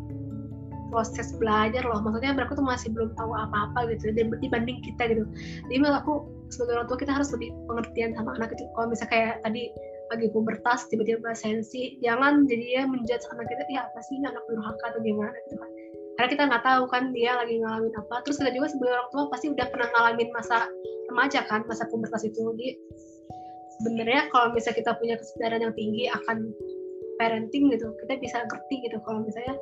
proses 0.89 1.31
belajar 1.37 1.85
loh. 1.85 2.01
Maksudnya 2.01 2.33
mereka 2.35 2.57
tuh 2.57 2.65
masih 2.65 2.89
belum 2.91 3.13
tahu 3.15 3.31
apa-apa 3.31 3.93
gitu 3.95 4.11
dibanding 4.15 4.81
kita 4.83 5.13
gitu. 5.13 5.23
Jadi 5.69 5.77
menurut 5.77 6.01
aku 6.01 6.13
sebagai 6.51 6.81
orang 6.81 6.87
tua 6.89 6.97
kita 6.99 7.11
harus 7.15 7.29
lebih 7.31 7.49
pengertian 7.69 8.11
sama 8.17 8.35
anak 8.35 8.51
itu. 8.57 8.63
Kalau 8.75 8.87
misalnya 8.89 9.11
kayak 9.13 9.35
tadi 9.45 9.63
lagi 10.11 10.27
pubertas 10.35 10.91
tiba-tiba 10.91 11.31
sensi 11.31 11.95
jangan 12.03 12.43
jadi 12.43 12.65
ya 12.75 12.83
menjudge 12.83 13.23
anak 13.31 13.47
kita 13.47 13.63
ya 13.71 13.87
apa 13.87 13.99
sih 14.03 14.19
ini 14.19 14.27
anak 14.27 14.43
durhaka 14.49 14.85
atau 14.91 14.99
gimana? 14.99 15.31
Gitu 15.47 15.55
kan 15.55 15.71
karena 16.21 16.37
kita 16.37 16.43
nggak 16.53 16.61
tahu 16.69 16.83
kan 16.85 17.09
dia 17.17 17.33
lagi 17.33 17.57
ngalamin 17.57 17.97
apa. 17.97 18.21
Terus 18.21 18.37
kita 18.37 18.53
juga 18.53 18.69
sebagai 18.69 18.93
orang 18.93 19.09
tua 19.09 19.23
pasti 19.33 19.49
udah 19.49 19.65
pernah 19.73 19.89
ngalamin 19.89 20.29
masa 20.29 20.69
remaja 21.09 21.41
kan 21.49 21.65
masa 21.65 21.89
pubertas 21.89 22.21
itu. 22.21 22.37
Jadi 22.45 22.77
sebenarnya 23.81 24.29
kalau 24.29 24.53
misalnya 24.53 24.85
kita 24.85 24.91
punya 25.01 25.17
kesadaran 25.17 25.65
yang 25.65 25.73
tinggi 25.73 26.13
akan 26.13 26.53
parenting 27.17 27.73
gitu 27.73 27.89
kita 28.05 28.21
bisa 28.21 28.37
ngerti 28.45 28.85
gitu 28.85 29.01
kalau 29.01 29.25
misalnya 29.25 29.57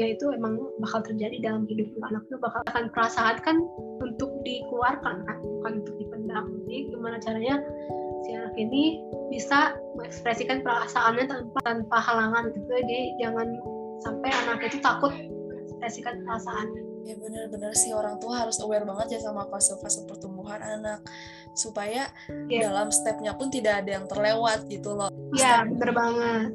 ya 0.00 0.16
itu 0.16 0.24
emang 0.32 0.56
bakal 0.80 1.04
terjadi 1.04 1.36
dalam 1.44 1.68
hidup 1.68 1.92
anak 2.08 2.24
itu 2.32 2.36
bakal 2.40 2.64
akan 2.72 2.88
perasaan 2.96 3.36
kan 3.44 3.60
untuk 4.00 4.32
dikeluarkan 4.40 5.28
kan 5.28 5.36
bukan 5.36 5.84
untuk 5.84 6.00
dipendam. 6.00 6.48
Jadi 6.64 6.96
gimana 6.96 7.20
caranya 7.20 7.60
si 8.24 8.32
anak 8.32 8.56
ini 8.56 9.04
bisa 9.28 9.76
mengekspresikan 10.00 10.64
perasaannya 10.64 11.28
tanpa 11.28 11.60
tanpa 11.60 12.00
halangan 12.00 12.56
gitu. 12.56 12.72
Jadi 12.72 13.20
jangan 13.20 13.52
sampai 14.00 14.32
anak 14.48 14.64
itu 14.64 14.80
takut 14.80 15.12
mengekspresikan 15.80 16.20
perasaannya 16.28 16.82
ya 17.08 17.14
benar-benar 17.16 17.72
sih 17.72 17.96
orang 17.96 18.20
tua 18.20 18.44
harus 18.44 18.60
aware 18.60 18.84
banget 18.84 19.16
ya 19.16 19.20
sama 19.24 19.48
fase-fase 19.48 20.04
pertumbuhan 20.04 20.60
anak 20.60 21.00
supaya 21.56 22.12
yeah. 22.52 22.68
dalam 22.68 22.92
stepnya 22.92 23.32
pun 23.32 23.48
tidak 23.48 23.80
ada 23.80 23.96
yang 23.96 24.04
terlewat 24.04 24.68
gitu 24.68 24.92
loh 24.92 25.08
iya 25.32 25.64
yeah, 25.64 25.64
bener 25.64 25.90
banget 25.96 26.52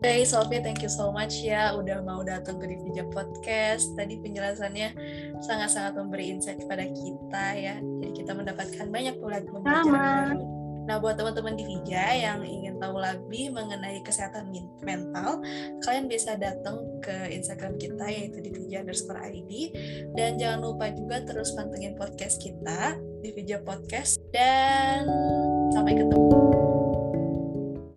Hey 0.00 0.24
Sophie, 0.24 0.64
thank 0.64 0.80
you 0.80 0.88
so 0.88 1.12
much 1.12 1.44
ya 1.44 1.76
udah 1.76 2.00
mau 2.00 2.24
datang 2.24 2.56
ke 2.56 2.72
Divija 2.72 3.04
Podcast. 3.12 3.84
Tadi 4.00 4.16
penjelasannya 4.16 4.96
sangat-sangat 5.44 5.92
memberi 5.92 6.32
insight 6.32 6.56
kepada 6.56 6.88
kita 6.88 7.44
ya. 7.52 7.76
Jadi 7.84 8.24
kita 8.24 8.32
mendapatkan 8.32 8.88
banyak 8.88 9.20
pelajaran 9.20 9.60
baru. 9.60 10.59
Nah, 10.88 10.96
buat 11.00 11.16
teman-teman 11.16 11.56
di 11.56 11.64
Vija 11.66 12.14
yang 12.14 12.40
ingin 12.44 12.80
tahu 12.80 13.00
lebih 13.00 13.52
mengenai 13.52 14.00
kesehatan 14.04 14.52
mental, 14.80 15.42
kalian 15.84 16.06
bisa 16.08 16.36
datang 16.36 16.80
ke 17.04 17.32
Instagram 17.32 17.76
kita 17.76 18.06
yaitu 18.08 18.38
di 18.40 18.50
Vija 18.52 18.84
underscore 18.84 19.20
ID. 19.20 19.74
Dan 20.16 20.40
jangan 20.40 20.60
lupa 20.64 20.92
juga 20.92 21.22
terus 21.24 21.52
pantengin 21.52 21.96
podcast 21.96 22.40
kita 22.40 22.96
di 23.20 23.30
Vija 23.36 23.60
Podcast. 23.60 24.18
Dan 24.32 25.06
sampai 25.74 25.94
ketemu. 25.98 26.49